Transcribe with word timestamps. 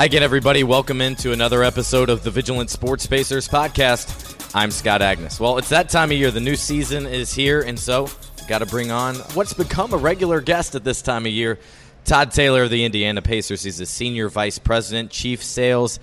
Hi 0.00 0.06
again, 0.06 0.22
everybody. 0.22 0.64
Welcome 0.64 1.02
into 1.02 1.30
another 1.32 1.62
episode 1.62 2.08
of 2.08 2.22
the 2.22 2.30
Vigilant 2.30 2.70
Sports 2.70 3.06
Pacers 3.06 3.46
podcast. 3.46 4.50
I'm 4.54 4.70
Scott 4.70 5.02
Agness. 5.02 5.38
Well, 5.38 5.58
it's 5.58 5.68
that 5.68 5.90
time 5.90 6.10
of 6.10 6.16
year. 6.16 6.30
The 6.30 6.40
new 6.40 6.56
season 6.56 7.04
is 7.04 7.34
here, 7.34 7.60
and 7.60 7.78
so 7.78 8.08
got 8.48 8.60
to 8.60 8.66
bring 8.66 8.90
on 8.90 9.16
what's 9.34 9.52
become 9.52 9.92
a 9.92 9.98
regular 9.98 10.40
guest 10.40 10.74
at 10.74 10.84
this 10.84 11.02
time 11.02 11.26
of 11.26 11.32
year. 11.32 11.58
Todd 12.06 12.30
Taylor 12.30 12.62
of 12.62 12.70
the 12.70 12.82
Indiana 12.82 13.20
Pacers. 13.20 13.62
He's 13.62 13.76
the 13.76 13.84
Senior 13.84 14.30
Vice 14.30 14.58
President, 14.58 15.10
Chief 15.10 15.44
Sales, 15.44 16.00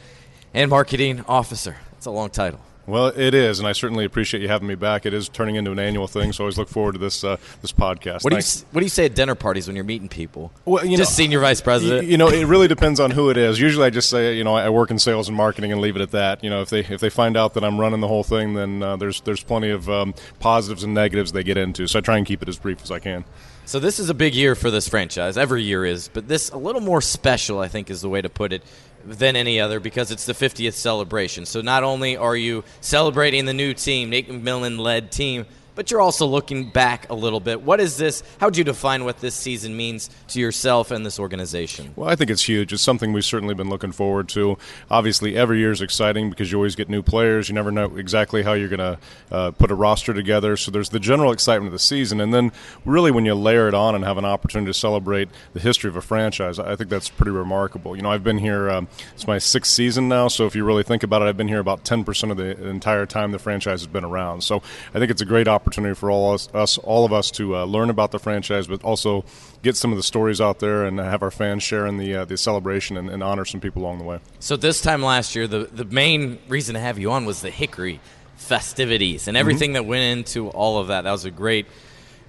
and 0.53 0.69
Marketing 0.69 1.25
Officer. 1.27 1.75
It's 1.93 2.05
a 2.05 2.11
long 2.11 2.29
title. 2.29 2.59
Well, 2.87 3.07
it 3.07 3.33
is, 3.33 3.59
and 3.59 3.67
I 3.67 3.73
certainly 3.73 4.05
appreciate 4.05 4.41
you 4.41 4.47
having 4.47 4.67
me 4.67 4.75
back. 4.75 5.05
It 5.05 5.13
is 5.13 5.27
turning 5.27 5.55
into 5.55 5.71
an 5.71 5.79
annual 5.79 6.07
thing, 6.07 6.31
so 6.31 6.41
I 6.41 6.45
always 6.45 6.57
look 6.57 6.69
forward 6.69 6.93
to 6.93 6.97
this 6.97 7.21
uh, 7.21 7.35
this 7.61 7.73
podcast. 7.73 8.23
What 8.23 8.31
do, 8.31 8.37
you, 8.37 8.65
what 8.71 8.79
do 8.79 8.85
you 8.85 8.89
say 8.89 9.05
at 9.05 9.13
dinner 9.13 9.35
parties 9.35 9.67
when 9.67 9.75
you're 9.75 9.83
meeting 9.83 10.07
people? 10.07 10.53
Well, 10.63 10.85
you 10.85 10.95
just 10.95 11.11
know, 11.11 11.23
senior 11.23 11.41
vice 11.41 11.59
president. 11.59 12.05
You, 12.05 12.11
you, 12.11 12.17
know, 12.17 12.29
it 12.29 12.45
really 12.45 12.69
depends 12.69 13.01
on 13.01 13.11
who 13.11 13.29
it 13.29 13.35
is. 13.35 13.59
Usually, 13.59 13.85
I 13.85 13.89
just 13.89 14.09
say, 14.09 14.37
you 14.37 14.45
know, 14.45 14.55
I 14.55 14.69
work 14.69 14.89
in 14.89 14.99
sales 14.99 15.27
and 15.27 15.35
marketing 15.35 15.73
and 15.73 15.81
leave 15.81 15.97
it 15.97 16.01
at 16.01 16.11
that. 16.11 16.41
You 16.41 16.49
know, 16.49 16.61
if 16.61 16.69
they 16.69 16.79
if 16.79 17.01
they 17.01 17.09
find 17.09 17.35
out 17.35 17.55
that 17.55 17.65
I'm 17.65 17.77
running 17.77 17.99
the 17.99 18.07
whole 18.07 18.23
thing, 18.23 18.53
then 18.53 18.81
uh, 18.81 18.95
there's 18.95 19.19
there's 19.19 19.43
plenty 19.43 19.69
of 19.69 19.89
um, 19.89 20.13
positives 20.39 20.83
and 20.83 20.93
negatives 20.93 21.33
they 21.33 21.43
get 21.43 21.57
into. 21.57 21.87
So 21.87 21.99
I 21.99 22.01
try 22.01 22.17
and 22.17 22.25
keep 22.25 22.41
it 22.41 22.47
as 22.47 22.57
brief 22.57 22.81
as 22.81 22.89
I 22.89 22.99
can. 22.99 23.25
So 23.65 23.81
this 23.81 23.99
is 23.99 24.09
a 24.09 24.13
big 24.13 24.33
year 24.33 24.55
for 24.55 24.71
this 24.71 24.87
franchise. 24.87 25.37
Every 25.37 25.61
year 25.61 25.83
is, 25.83 26.07
but 26.07 26.29
this 26.29 26.51
a 26.51 26.57
little 26.57 26.79
more 26.79 27.01
special, 27.01 27.59
I 27.59 27.67
think, 27.67 27.89
is 27.89 27.99
the 27.99 28.07
way 28.07 28.21
to 28.21 28.29
put 28.29 28.53
it 28.53 28.63
than 29.07 29.35
any 29.35 29.59
other 29.59 29.79
because 29.79 30.11
it's 30.11 30.25
the 30.25 30.33
50th 30.33 30.73
celebration. 30.73 31.45
So 31.45 31.61
not 31.61 31.83
only 31.83 32.17
are 32.17 32.35
you 32.35 32.63
celebrating 32.81 33.45
the 33.45 33.53
new 33.53 33.73
team, 33.73 34.09
Nate 34.09 34.29
McMillan 34.29 34.77
led 34.79 35.11
team, 35.11 35.45
but 35.77 35.91
you're 35.91 36.01
also 36.01 36.25
looking 36.25 36.67
back 36.67 37.07
a 37.11 37.13
little 37.13 37.39
bit. 37.39 37.61
What 37.61 37.79
is 37.79 37.97
this? 37.97 38.23
How 38.39 38.47
would 38.47 38.57
you 38.57 38.63
define 38.63 39.05
what 39.05 39.19
this 39.19 39.35
season 39.35 39.77
means 39.77 40.09
to 40.29 40.39
yourself 40.39 40.89
and 40.89 41.05
this 41.05 41.19
organization? 41.19 41.93
Well, 41.95 42.09
I 42.09 42.15
think 42.15 42.31
it's 42.31 42.41
huge. 42.49 42.73
It's 42.73 42.81
something 42.81 43.13
we've 43.13 43.23
certainly 43.23 43.53
been 43.53 43.69
looking 43.69 43.91
forward 43.91 44.27
to. 44.29 44.57
Obviously, 44.89 45.37
every 45.37 45.59
year 45.59 45.71
is 45.71 45.79
exciting 45.79 46.31
because 46.31 46.51
you 46.51 46.57
always 46.57 46.75
get 46.75 46.89
new 46.89 47.03
players. 47.03 47.47
You 47.47 47.53
never 47.53 47.71
know 47.71 47.95
exactly 47.95 48.41
how 48.41 48.53
you're 48.53 48.69
going 48.69 48.79
to 48.79 48.97
uh, 49.31 49.51
put 49.51 49.69
a 49.69 49.75
roster 49.75 50.15
together. 50.15 50.57
So 50.57 50.71
there's 50.71 50.89
the 50.89 50.99
general 50.99 51.31
excitement 51.31 51.67
of 51.67 51.73
the 51.73 51.79
season. 51.79 52.19
And 52.21 52.33
then, 52.33 52.51
really, 52.83 53.11
when 53.11 53.25
you 53.25 53.35
layer 53.35 53.67
it 53.67 53.75
on 53.75 53.93
and 53.93 54.03
have 54.03 54.17
an 54.17 54.25
opportunity 54.25 54.71
to 54.71 54.77
celebrate 54.77 55.29
the 55.53 55.59
history 55.59 55.91
of 55.91 55.95
a 55.95 56.01
franchise, 56.01 56.57
I 56.57 56.75
think 56.75 56.89
that's 56.89 57.09
pretty 57.09 57.31
remarkable. 57.31 57.95
You 57.95 58.01
know, 58.01 58.09
I've 58.09 58.23
been 58.23 58.39
here, 58.39 58.71
um, 58.71 58.87
it's 59.13 59.27
my 59.27 59.37
sixth 59.37 59.73
season 59.73 60.09
now. 60.09 60.27
So 60.27 60.47
if 60.47 60.55
you 60.55 60.65
really 60.65 60.83
think 60.83 61.03
about 61.03 61.21
it, 61.21 61.25
I've 61.25 61.37
been 61.37 61.47
here 61.47 61.59
about 61.59 61.83
10% 61.83 62.31
of 62.31 62.37
the 62.37 62.67
entire 62.67 63.05
time 63.05 63.31
the 63.31 63.37
franchise 63.37 63.81
has 63.81 63.87
been 63.87 64.03
around. 64.03 64.41
So 64.43 64.63
I 64.95 64.97
think 64.97 65.11
it's 65.11 65.21
a 65.21 65.25
great 65.25 65.47
opportunity 65.47 65.66
opportunity 65.67 65.93
for 65.93 66.09
all 66.09 66.33
us, 66.33 66.47
us 66.53 66.77
all 66.77 67.03
of 67.03 67.11
us 67.11 67.29
to 67.31 67.55
uh, 67.55 67.65
learn 67.65 67.89
about 67.89 68.11
the 68.11 68.19
franchise, 68.19 68.67
but 68.67 68.81
also 68.83 69.25
get 69.63 69.75
some 69.75 69.91
of 69.91 69.97
the 69.97 70.03
stories 70.03 70.39
out 70.39 70.59
there 70.59 70.85
and 70.85 70.97
have 70.97 71.21
our 71.21 71.31
fans 71.31 71.61
share 71.61 71.85
in 71.85 71.97
the 71.97 72.15
uh, 72.15 72.25
the 72.25 72.37
celebration 72.37 72.95
and, 72.95 73.09
and, 73.09 73.21
honor 73.21 73.43
some 73.43 73.59
people 73.59 73.81
along 73.81 73.97
the 73.97 74.05
way. 74.05 74.19
So 74.39 74.55
this 74.55 74.81
time 74.81 75.03
last 75.03 75.35
year, 75.35 75.47
the 75.47 75.65
the 75.65 75.83
main 75.83 76.39
reason 76.47 76.75
to 76.75 76.79
have 76.79 76.97
you 76.97 77.11
on 77.11 77.25
was 77.25 77.41
the 77.41 77.49
Hickory 77.49 77.99
festivities 78.37 79.27
and 79.27 79.35
everything 79.35 79.69
mm-hmm. 79.71 79.83
that 79.83 79.85
went 79.85 80.17
into 80.17 80.49
all 80.49 80.79
of 80.79 80.87
that. 80.87 81.01
That 81.01 81.11
was 81.11 81.25
a 81.25 81.31
great. 81.31 81.65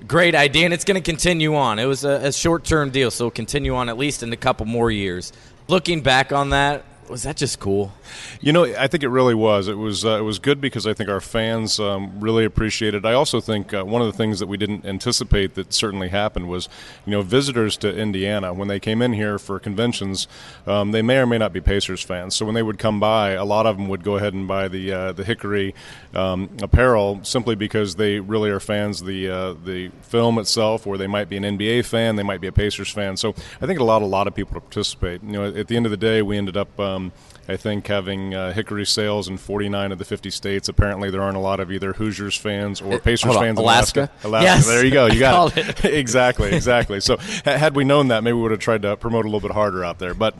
Great 0.06 0.36
idea, 0.36 0.64
and 0.64 0.72
it's 0.72 0.84
going 0.84 0.94
to 0.94 1.00
continue 1.00 1.56
on. 1.56 1.80
It 1.80 1.86
was 1.86 2.04
a, 2.04 2.28
a 2.28 2.32
short 2.32 2.62
term 2.62 2.90
deal, 2.90 3.10
so 3.10 3.30
continue 3.30 3.74
on 3.74 3.88
at 3.88 3.98
least 3.98 4.22
in 4.22 4.32
a 4.32 4.36
couple 4.36 4.64
more 4.64 4.92
years. 4.92 5.32
Looking 5.66 6.02
back 6.02 6.30
on 6.32 6.50
that, 6.50 6.84
was 7.08 7.22
that 7.22 7.36
just 7.36 7.58
cool? 7.58 7.92
You 8.40 8.52
know, 8.52 8.64
I 8.64 8.86
think 8.86 9.02
it 9.02 9.08
really 9.08 9.34
was. 9.34 9.68
It 9.68 9.78
was 9.78 10.04
uh, 10.04 10.18
it 10.18 10.22
was 10.22 10.38
good 10.38 10.60
because 10.60 10.86
I 10.86 10.94
think 10.94 11.08
our 11.08 11.20
fans 11.20 11.80
um, 11.80 12.20
really 12.20 12.44
appreciated. 12.44 13.06
I 13.06 13.14
also 13.14 13.40
think 13.40 13.72
uh, 13.72 13.84
one 13.84 14.02
of 14.02 14.06
the 14.06 14.16
things 14.16 14.38
that 14.40 14.46
we 14.46 14.56
didn't 14.56 14.84
anticipate 14.84 15.54
that 15.54 15.72
certainly 15.72 16.08
happened 16.08 16.48
was, 16.48 16.68
you 17.06 17.12
know, 17.12 17.22
visitors 17.22 17.76
to 17.78 17.96
Indiana 17.96 18.52
when 18.52 18.68
they 18.68 18.80
came 18.80 19.00
in 19.02 19.12
here 19.12 19.38
for 19.38 19.58
conventions, 19.58 20.28
um, 20.66 20.92
they 20.92 21.02
may 21.02 21.18
or 21.18 21.26
may 21.26 21.38
not 21.38 21.52
be 21.52 21.60
Pacers 21.60 22.02
fans. 22.02 22.34
So 22.36 22.44
when 22.44 22.54
they 22.54 22.62
would 22.62 22.78
come 22.78 23.00
by, 23.00 23.30
a 23.30 23.44
lot 23.44 23.66
of 23.66 23.76
them 23.76 23.88
would 23.88 24.04
go 24.04 24.16
ahead 24.16 24.34
and 24.34 24.46
buy 24.46 24.68
the 24.68 24.92
uh, 24.92 25.12
the 25.12 25.24
Hickory 25.24 25.74
um, 26.14 26.50
apparel 26.60 27.20
simply 27.22 27.54
because 27.54 27.96
they 27.96 28.20
really 28.20 28.50
are 28.50 28.60
fans 28.60 29.00
of 29.00 29.06
the 29.06 29.30
uh, 29.30 29.54
the 29.64 29.90
film 30.02 30.38
itself, 30.38 30.86
or 30.86 30.98
they 30.98 31.06
might 31.06 31.28
be 31.28 31.36
an 31.36 31.44
NBA 31.44 31.86
fan, 31.86 32.16
they 32.16 32.22
might 32.22 32.40
be 32.40 32.48
a 32.48 32.52
Pacers 32.52 32.90
fan. 32.90 33.16
So 33.16 33.30
I 33.60 33.66
think 33.66 33.78
it 33.78 33.82
allowed 33.82 34.02
a 34.02 34.06
lot 34.06 34.26
of 34.26 34.34
people 34.34 34.54
to 34.54 34.60
participate. 34.60 35.22
You 35.22 35.32
know, 35.32 35.44
at 35.46 35.68
the 35.68 35.76
end 35.76 35.86
of 35.86 35.90
the 35.90 35.96
day, 35.96 36.22
we 36.22 36.36
ended 36.36 36.56
up. 36.56 36.78
Um, 36.98 37.12
I 37.50 37.56
think 37.56 37.86
having 37.86 38.34
uh, 38.34 38.52
Hickory 38.52 38.84
sales 38.84 39.26
in 39.26 39.38
49 39.38 39.92
of 39.92 39.98
the 39.98 40.04
50 40.04 40.28
states. 40.30 40.68
Apparently, 40.68 41.10
there 41.10 41.22
aren't 41.22 41.38
a 41.38 41.40
lot 41.40 41.60
of 41.60 41.72
either 41.72 41.94
Hoosiers 41.94 42.36
fans 42.36 42.82
or 42.82 42.98
Pacers 42.98 43.34
fans 43.34 43.58
Alaska. 43.58 44.10
in 44.22 44.28
Alaska. 44.28 44.28
Alaska. 44.28 44.44
Yes. 44.44 44.66
There 44.66 44.84
you 44.84 44.90
go. 44.90 45.06
You 45.06 45.18
got 45.20 45.56
it. 45.56 45.82
it. 45.82 45.84
exactly, 45.94 46.52
exactly. 46.52 47.00
So, 47.00 47.16
had 47.44 47.74
we 47.74 47.84
known 47.84 48.08
that, 48.08 48.22
maybe 48.22 48.34
we 48.34 48.42
would 48.42 48.50
have 48.50 48.60
tried 48.60 48.82
to 48.82 48.98
promote 48.98 49.24
a 49.24 49.28
little 49.28 49.40
bit 49.40 49.52
harder 49.52 49.82
out 49.82 49.98
there. 49.98 50.12
But, 50.12 50.34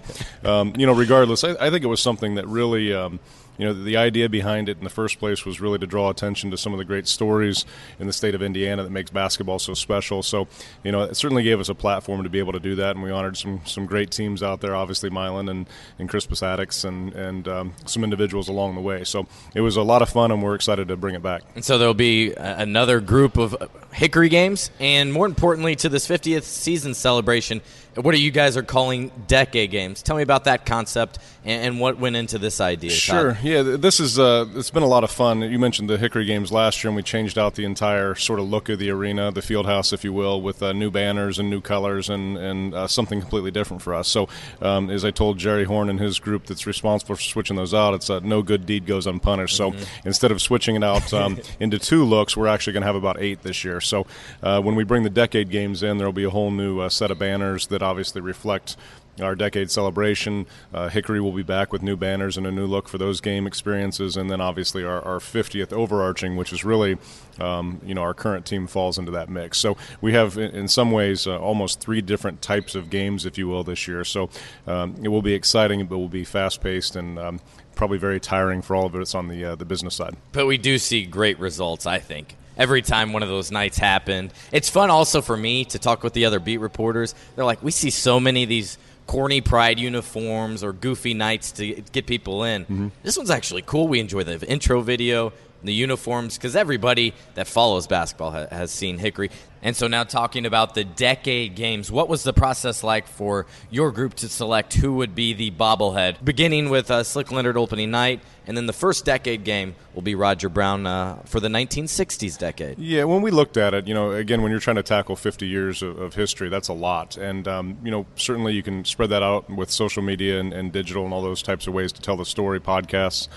um, 0.45 0.75
you 0.77 0.87
know, 0.87 0.93
regardless, 0.93 1.45
I, 1.45 1.53
I, 1.59 1.71
think 1.71 1.83
it 1.83 1.89
was 1.89 2.03
something 2.03 2.35
that 2.35 2.47
really. 2.47 2.93
Um, 2.93 3.21
you 3.59 3.67
know, 3.67 3.73
the 3.73 3.97
idea 3.97 4.29
behind 4.29 4.69
it 4.69 4.79
in 4.79 4.85
the 4.85 4.91
first 4.91 5.19
place 5.19 5.45
was 5.45 5.61
really 5.61 5.79
to 5.79 5.87
draw 5.87 6.09
attention 6.11 6.51
to 6.53 6.57
some 6.57 6.73
of 6.73 6.79
the 6.79 6.85
great 6.85 7.09
stories 7.09 7.65
in 7.99 8.07
the 8.07 8.13
state 8.13 8.35
of 8.35 8.43
Indiana 8.43 8.85
that 8.85 8.91
makes 8.91 9.11
basketball 9.11 9.59
so 9.59 9.75
special. 9.75 10.23
So, 10.23 10.47
you 10.85 10.93
know, 10.93 11.03
it 11.03 11.17
certainly 11.17 11.43
gave 11.43 11.61
us 11.61 11.69
a 11.69 11.75
platform 11.75 12.23
to 12.23 12.29
be 12.29 12.39
able 12.39 12.53
to 12.53 12.61
do 12.61 12.77
that, 12.77 12.95
and 12.95 13.03
we 13.03 13.11
honored 13.11 13.37
some 13.37 13.61
some 13.67 13.87
great 13.87 14.11
teams 14.11 14.43
out 14.43 14.61
there, 14.61 14.75
obviously 14.75 15.11
Milan 15.11 15.49
and, 15.49 15.67
and 15.99 16.09
Crispus 16.09 16.41
Attucks 16.41 16.85
and, 16.85 17.13
and 17.15 17.49
um, 17.49 17.75
some 17.85 18.05
individuals 18.05 18.49
along 18.49 18.75
the 18.75 18.81
way. 18.81 19.05
So 19.05 19.27
it 19.55 19.61
was 19.61 19.77
a 19.77 19.83
lot 19.83 20.03
of 20.03 20.09
fun, 20.09 20.31
and 20.31 20.43
we're 20.43 20.55
excited 20.55 20.89
to 20.89 20.97
bring 20.97 21.15
it 21.15 21.23
back. 21.23 21.43
And 21.55 21.65
so 21.65 21.79
there'll 21.79 21.95
be 21.95 22.35
another 22.35 23.01
group 23.01 23.37
of 23.37 23.57
Hickory 23.93 24.29
games, 24.29 24.71
and 24.79 25.13
more 25.13 25.27
importantly, 25.27 25.75
to 25.77 25.89
this 25.89 26.07
50th 26.07 26.45
season 26.45 26.95
celebration, 26.95 27.61
what 27.95 28.15
are 28.15 28.19
you 28.19 28.31
guys 28.31 28.57
are 28.57 28.63
calling 28.63 29.11
decade 29.27 29.71
games? 29.71 30.03
Tell 30.03 30.17
me 30.17 30.23
about 30.23 30.45
that 30.45 30.67
concept 30.67 31.19
and, 31.45 31.65
and 31.65 31.81
what 31.81 31.99
went 31.99 32.17
into 32.17 32.39
this 32.39 32.61
idea. 32.61 32.91
Sure. 32.91 33.33
Todd. 33.33 33.37
Yeah, 33.49 33.63
this 33.63 33.99
is 33.99 34.19
uh, 34.19 34.45
it's 34.57 34.69
been 34.69 34.83
a 34.83 34.89
lot 34.89 35.05
of 35.05 35.11
fun. 35.11 35.41
You 35.41 35.59
mentioned 35.59 35.89
the 35.89 35.97
Hickory 35.97 36.27
games 36.27 36.53
last 36.53 36.85
year, 36.85 36.91
and 36.91 36.97
we 36.97 37.03
changed 37.03 37.39
out 37.39 37.55
the 37.55 37.65
entire 37.65 38.15
sort 38.15 38.41
of 38.41 38.47
look 38.47 38.69
of 38.69 38.79
the 38.79 38.91
arena, 38.91 39.31
the 39.31 39.41
field 39.41 39.65
house, 39.65 39.91
if 39.91 40.05
you 40.05 40.13
will, 40.13 40.43
with 40.43 40.63
uh, 40.63 40.75
new 40.75 40.91
banners 40.91 41.39
and 41.39 41.49
new 41.49 41.63
colors 41.63 42.11
and 42.11 42.37
and 42.37 42.75
uh, 42.75 42.87
something 42.87 43.23
completely 43.23 43.51
different 43.51 43.83
for 43.83 43.95
us. 43.95 44.07
So, 44.07 44.29
um, 44.61 44.91
as 44.91 45.03
I 45.03 45.13
told 45.13 45.39
Jerry 45.39 45.65
Horn 45.65 45.89
and 45.89 45.99
his 45.99 46.19
group 46.19 46.45
that's 46.45 46.67
responsible 46.67 47.15
for 47.15 47.23
switching 47.23 47.57
those 47.57 47.73
out, 47.73 47.95
it's 47.95 48.11
uh, 48.11 48.21
no 48.23 48.43
good 48.43 48.67
deed 48.67 48.85
goes 48.85 49.07
unpunished. 49.07 49.59
Mm-hmm. 49.59 49.79
So 49.79 49.87
instead 50.05 50.31
of 50.31 50.43
switching 50.43 50.77
it 50.77 50.85
out 50.85 51.11
um, 51.15 51.39
into 51.61 51.79
two 51.79 52.05
looks, 52.05 52.37
we're 52.37 52.49
actually 52.49 52.75
going 52.75 52.83
to 52.83 52.89
have 52.89 52.97
about 52.97 53.19
eight 53.19 53.45
this 53.45 53.65
year. 53.65 53.81
So 53.81 54.07
uh, 54.43 54.61
when 54.61 54.75
we 54.75 54.85
bring 54.85 55.05
the 55.05 55.11
decade 55.11 55.49
games 55.49 55.83
in, 55.83 55.97
there 55.97 56.07
will 56.07 56.13
be 56.13 56.25
a 56.25 56.31
whole 56.31 56.51
new 56.51 56.81
uh, 56.81 56.91
set 56.91 57.11
of 57.11 57.19
banners 57.19 57.69
that 57.69 57.83
obviously 57.83 58.21
reflect 58.21 58.77
our 59.21 59.35
decade 59.35 59.71
celebration. 59.71 60.47
Uh, 60.73 60.89
Hickory 60.89 61.21
will 61.21 61.33
be 61.33 61.43
back 61.43 61.73
with 61.73 61.83
new 61.83 61.97
banners 61.97 62.37
and 62.37 62.47
a 62.47 62.51
new 62.51 62.67
look 62.67 62.89
for 62.89 62.99
those 62.99 63.21
game 63.21 63.47
experiences, 63.47 64.17
and 64.17 64.31
then 64.31 64.41
obviously 64.41 64.85
our, 64.85 65.01
our 65.03 65.19
50th 65.19 65.73
overarching, 65.73 66.37
which 66.37 66.53
is 66.53 66.65
really, 66.65 66.99
um, 67.41 67.81
you 67.85 67.95
know, 67.95 68.03
our 68.03 68.15
current 68.15 68.47
team 68.47 68.67
falls 68.67 68.99
into 68.99 69.11
that 69.13 69.29
mix. 69.29 69.59
So 69.59 69.77
we 70.01 70.13
have, 70.13 70.39
in, 70.39 70.69
some 70.69 70.91
ways, 70.91 71.27
uh, 71.27 71.39
almost 71.39 71.81
three 71.81 72.01
different 72.01 72.43
types 72.43 72.75
of 72.75 72.91
games, 72.91 73.25
if 73.25 73.39
you 73.39 73.49
will, 73.49 73.65
this 73.65 73.89
year. 73.89 74.05
So 74.05 74.31
um, 74.67 74.97
it 75.03 75.09
will 75.09 75.23
be 75.23 75.35
exciting, 75.35 75.87
but 75.87 75.99
will 75.99 76.09
be 76.09 76.25
fast 76.25 76.61
paced 76.61 76.97
and 76.97 77.19
um, 77.19 77.41
probably 77.75 77.99
very 77.99 78.21
tiring 78.21 78.63
for 78.63 78.77
all 78.77 78.87
of 78.87 78.95
us 78.95 79.15
on 79.15 79.29
the 79.29 79.45
uh, 79.45 79.55
the 79.55 79.65
business 79.65 79.95
side. 79.95 80.17
But 80.33 80.47
we 80.47 80.59
do 80.59 80.79
see 80.79 81.05
great 81.05 81.39
results, 81.39 81.87
I 81.87 81.99
think 81.99 82.37
every 82.59 82.83
time 82.83 83.13
one 83.13 83.23
of 83.23 83.29
those 83.29 83.51
nights 83.51 83.79
happened. 83.79 84.33
It's 84.53 84.69
fun 84.69 84.91
also 84.91 85.23
for 85.23 85.37
me 85.37 85.65
to 85.67 85.79
talk 85.79 86.03
with 86.03 86.13
the 86.13 86.25
other 86.25 86.41
beat 86.41 86.59
reporters. 86.59 87.15
They're 87.37 87.45
like, 87.45 87.63
we 87.63 87.71
see 87.71 87.91
so 87.91 88.19
many 88.19 88.43
of 88.43 88.49
these 88.49 88.77
corny 89.09 89.41
pride 89.41 89.81
uniforms 89.81 90.63
or 90.63 90.73
goofy 90.73 91.15
nights 91.15 91.51
to 91.53 91.83
get 91.93 92.07
people 92.07 92.45
in. 92.45 92.63
Mm-hmm. 92.65 92.89
This 93.03 93.17
one's 93.17 93.31
actually 93.31 93.63
cool. 93.63 93.89
We 93.89 93.99
enjoy 93.99 94.23
the 94.23 94.47
intro 94.47 94.83
video, 94.83 95.33
the 95.65 95.73
uniforms, 95.73 96.37
because 96.37 96.55
everybody 96.55 97.15
that 97.35 97.49
follows 97.49 97.87
basketball 97.89 98.31
ha- 98.31 98.47
has 98.51 98.71
seen 98.71 98.99
Hickory. 98.99 99.31
And 99.63 99.75
so 99.75 99.89
now 99.89 100.05
talking 100.05 100.47
about 100.47 100.75
the 100.75 100.85
decade 100.85 101.55
games, 101.57 101.91
what 101.91 102.09
was 102.09 102.23
the 102.23 102.33
process 102.33 102.85
like 102.85 103.07
for 103.07 103.47
your 103.71 103.91
group 103.91 104.15
to 104.15 104.29
select 104.29 104.75
who 104.75 104.95
would 104.95 105.15
be 105.15 105.33
the 105.33 105.51
bobblehead? 105.51 106.25
Beginning 106.25 106.71
with 106.71 106.91
uh, 106.91 107.03
Slick 107.03 107.33
Leonard 107.33 107.57
opening 107.57 107.91
night, 107.91 108.21
and 108.47 108.57
then 108.57 108.67
the 108.67 108.73
first 108.73 109.05
decade 109.05 109.45
game 109.45 109.75
will 109.95 110.03
be 110.03 110.15
Roger 110.15 110.49
Brown 110.49 110.87
uh, 110.87 111.17
for 111.25 111.41
the 111.41 111.49
1960s 111.49 112.39
decade. 112.39 112.79
Yeah, 112.79 113.05
when 113.05 113.21
we 113.21 113.31
looked 113.31 113.57
at 113.57 113.75
it, 113.75 113.89
you 113.89 113.95
know, 113.95 114.13
again, 114.13 114.43
when 114.43 114.51
you're 114.51 114.61
trying 114.61 114.77
to 114.77 114.83
tackle 114.83 115.17
50 115.17 115.47
years 115.47 115.83
of, 115.83 115.99
of 115.99 116.15
history, 116.15 116.49
that's 116.49 116.69
a 116.69 116.73
lot. 116.73 117.17
And, 117.17 117.49
um, 117.49 117.79
you 117.83 117.91
know, 117.91 118.07
certainly 118.15 118.55
you 118.55 118.63
can 118.63 118.85
spread 118.85 119.11
that 119.11 119.23
out 119.23 119.51
with 119.51 119.71
social 119.71 120.03
media 120.03 120.39
and, 120.39 120.53
and 120.53 120.73
digital 120.73 121.05
and 121.05 121.13
all 121.13 121.23
those 121.23 121.43
types 121.43 121.67
of 121.67 121.75
ways 121.75 121.93
to 121.93 122.01
tell 122.01 122.17
the 122.17 122.25
story, 122.25 122.61
podcasts. 122.61 123.29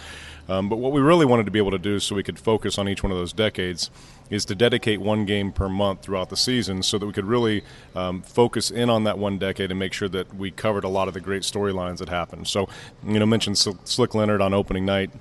Um, 0.48 0.70
but 0.70 0.78
what 0.78 0.92
we 0.92 1.02
really 1.02 1.26
wanted 1.26 1.46
to 1.46 1.52
be 1.52 1.60
able 1.60 1.72
to 1.72 1.80
do 1.80 2.00
so 2.00 2.16
we 2.16 2.24
could 2.24 2.40
focus 2.40 2.78
on 2.78 2.90
each 2.90 3.04
one 3.04 3.12
of 3.12 3.18
those 3.18 3.32
decades 3.32 3.90
is 4.32 4.46
to 4.46 4.56
dedicate 4.56 5.00
one 5.00 5.26
game 5.26 5.52
per 5.52 5.70
month 5.70 6.02
throughout 6.02 6.30
the 6.30 6.38
season 6.38 6.82
so 6.82 6.98
that 6.98 7.06
we 7.06 7.14
could 7.14 7.26
really 7.26 7.64
um, 7.96 8.24
focus 8.24 8.72
in 8.72 8.90
on 8.90 9.04
that 9.04 9.20
one 9.20 9.38
decade 9.38 9.70
and 9.70 9.78
make 9.78 9.94
sure 9.94 10.10
that 10.10 10.34
we 10.34 10.50
covered 10.50 10.84
a 10.84 10.88
lot 10.88 11.08
of 11.08 11.14
the 11.14 11.20
great 11.20 11.44
storylines 11.44 11.98
that 11.98 12.10
happened. 12.10 12.48
So, 12.48 12.68
you 13.06 13.20
know, 13.20 13.26
mentioned 13.28 13.60
Slick 13.60 14.16
Leonard 14.16 14.42
on 14.42 14.54
opening 14.54 14.86
night 14.86 15.12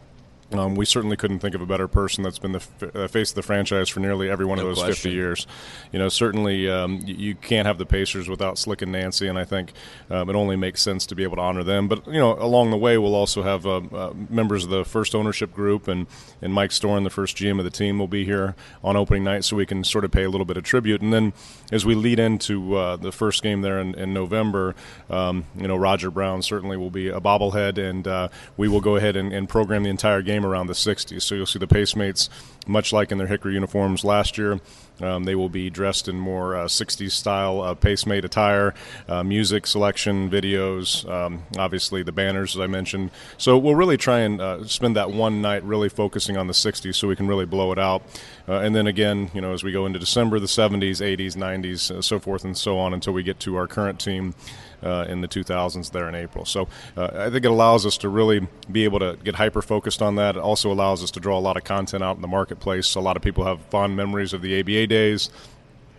Um, 0.53 0.75
we 0.75 0.85
certainly 0.85 1.17
couldn't 1.17 1.39
think 1.39 1.55
of 1.55 1.61
a 1.61 1.67
better 1.67 1.87
person 1.87 2.25
that's 2.25 2.39
been 2.39 2.53
the 2.53 2.59
f- 2.59 2.97
uh, 2.97 3.07
face 3.07 3.31
of 3.31 3.37
the 3.37 3.43
franchise 3.43 3.89
for 3.89 4.01
nearly 4.01 4.29
every 4.29 4.45
one 4.45 4.59
no 4.59 4.63
of 4.63 4.69
those 4.69 4.83
question. 4.83 5.11
50 5.11 5.11
years. 5.11 5.47
You 5.93 6.01
know, 6.01 6.09
certainly 6.09 6.69
um, 6.69 7.01
you, 7.05 7.15
you, 7.15 7.35
can't 7.37 7.67
have 7.67 7.79
the 7.79 7.87
Pacers 7.87 8.29
without 8.29 8.59
Slick 8.59 8.83
and 8.83 8.91
Nancy, 8.91 9.29
and 9.29 9.39
I 9.39 9.45
think 9.45 9.73
um, 10.11 10.29
it 10.29 10.35
only 10.35 10.57
makes 10.57 10.83
sense 10.83 11.07
to 11.07 11.15
be 11.15 11.23
able 11.23 11.37
to 11.37 11.43
honor 11.43 11.63
them. 11.63 11.87
But 11.87 12.05
you 12.07 12.19
know, 12.19 12.37
along 12.37 12.71
the 12.71 12.77
way, 12.77 12.99
we'll 12.99 13.15
also 13.15 13.43
have 13.43 13.65
uh, 13.65 13.77
uh, 13.77 14.13
members 14.29 14.65
of 14.65 14.71
the 14.71 14.85
first 14.85 15.15
ownership 15.15 15.55
group, 15.55 15.87
and 15.87 16.09
and 16.43 16.53
Mike 16.53 16.71
Storen, 16.71 17.05
the 17.05 17.11
first 17.11 17.37
GM 17.37 17.59
of 17.59 17.65
the 17.65 17.71
team, 17.71 17.99
will 17.99 18.09
be 18.09 18.25
here 18.25 18.57
on 18.83 18.97
opening 18.97 19.23
night, 19.23 19.45
so 19.45 19.55
we 19.57 19.67
can 19.67 19.85
sort 19.85 20.05
of 20.05 20.11
pay 20.11 20.25
a 20.25 20.31
little 20.31 20.45
bit 20.45 20.57
of 20.57 20.65
tribute. 20.65 21.01
And 21.01 21.13
then 21.13 21.33
as 21.71 21.87
we 21.87 21.95
lead 21.95 22.19
into 22.19 22.75
uh, 22.75 22.97
the 22.97 23.13
first 23.13 23.43
game 23.43 23.61
there 23.61 23.79
in, 23.79 23.95
in 23.95 24.13
November, 24.13 24.75
um, 25.09 25.45
you 25.57 25.69
know, 25.69 25.77
Roger 25.77 26.11
Brown 26.11 26.43
certainly 26.43 26.77
will 26.77 26.91
be 26.91 27.09
a 27.09 27.21
bobblehead, 27.21 27.79
and 27.79 28.09
uh, 28.09 28.29
we 28.57 28.67
will 28.67 28.81
go 28.81 28.97
ahead 28.97 29.15
and, 29.15 29.33
and 29.33 29.49
program 29.49 29.85
the 29.85 29.91
entire 29.91 30.23
game 30.23 30.40
around 30.45 30.67
the 30.67 30.75
60s. 30.75 31.23
So 31.23 31.35
you'll 31.35 31.47
see 31.47 31.59
the 31.59 31.67
Pacemates, 31.67 32.29
much 32.67 32.93
like 32.93 33.13
in 33.13 33.19
their 33.19 33.27
Hickory 33.27 33.55
uniforms 33.55 34.05
last 34.05 34.39
year. 34.39 34.61
Um, 35.01 35.25
they 35.25 35.35
will 35.35 35.49
be 35.49 35.71
dressed 35.71 36.09
in 36.09 36.19
more 36.19 36.55
uh, 36.55 36.65
60s 36.67 37.13
style 37.13 37.63
uh, 37.63 37.75
Pacemate 37.75 38.25
attire, 38.25 38.75
uh, 39.09 39.23
music 39.23 39.67
selection, 39.67 40.31
videos, 40.31 41.09
um, 41.09 41.45
obviously 41.59 42.03
the 42.03 42.13
banners, 42.13 42.55
as 42.55 42.61
I 42.61 42.67
mentioned. 42.67 43.11
So 43.39 43.57
we'll 43.57 43.75
really 43.75 43.97
try 43.97 44.21
and 44.21 44.41
uh, 44.41 44.67
spend 44.67 44.97
that 44.97 45.11
one 45.11 45.41
night 45.41 45.65
really 45.65 45.89
focusing 45.89 46.37
on 46.37 46.47
the 46.47 46.53
60s 46.53 46.95
so 46.95 47.09
we 47.09 47.17
can 47.17 47.27
really 47.27 47.47
blow 47.47 47.73
it 47.73 47.79
out. 47.79 48.03
Uh, 48.49 48.59
and 48.59 48.75
then 48.75 48.87
again, 48.87 49.31
you 49.35 49.41
know, 49.41 49.53
as 49.53 49.65
we 49.65 49.73
go 49.73 49.87
into 49.87 49.99
December, 49.99 50.39
the 50.39 50.47
70s, 50.47 51.01
80s, 51.01 51.35
90s, 51.37 51.91
uh, 51.91 52.03
so 52.03 52.19
forth 52.19 52.45
and 52.45 52.57
so 52.57 52.79
on 52.79 52.93
until 52.93 53.13
we 53.13 53.23
get 53.23 53.41
to 53.41 53.57
our 53.57 53.67
current 53.67 53.99
team. 54.01 54.35
Uh, 54.83 55.05
in 55.11 55.21
the 55.21 55.29
2000s 55.29 55.91
there 55.91 56.09
in 56.09 56.15
April. 56.15 56.47
So 56.47 56.67
uh, 56.97 57.11
I 57.13 57.29
think 57.29 57.45
it 57.45 57.51
allows 57.51 57.85
us 57.85 57.99
to 57.99 58.09
really 58.09 58.49
be 58.73 58.85
able 58.85 58.99
to 59.01 59.19
get 59.23 59.35
hyper 59.35 59.61
focused 59.61 60.01
on 60.01 60.15
that. 60.15 60.37
It 60.37 60.41
also 60.41 60.73
allows 60.73 61.05
us 61.05 61.11
to 61.11 61.21
draw 61.21 61.39
a 61.39 61.41
lot 61.41 61.59
of 61.59 61.65
content 61.65 62.03
out 62.03 62.17
in 62.17 62.23
the 62.23 62.29
marketplace. 62.29 62.95
A 62.95 63.01
lot 63.01 63.15
of 63.15 63.23
people 63.23 63.45
have 63.45 63.61
fond 63.67 63.95
memories 63.95 64.33
of 64.33 64.41
the 64.41 64.59
ABA 64.59 64.87
days, 64.87 65.29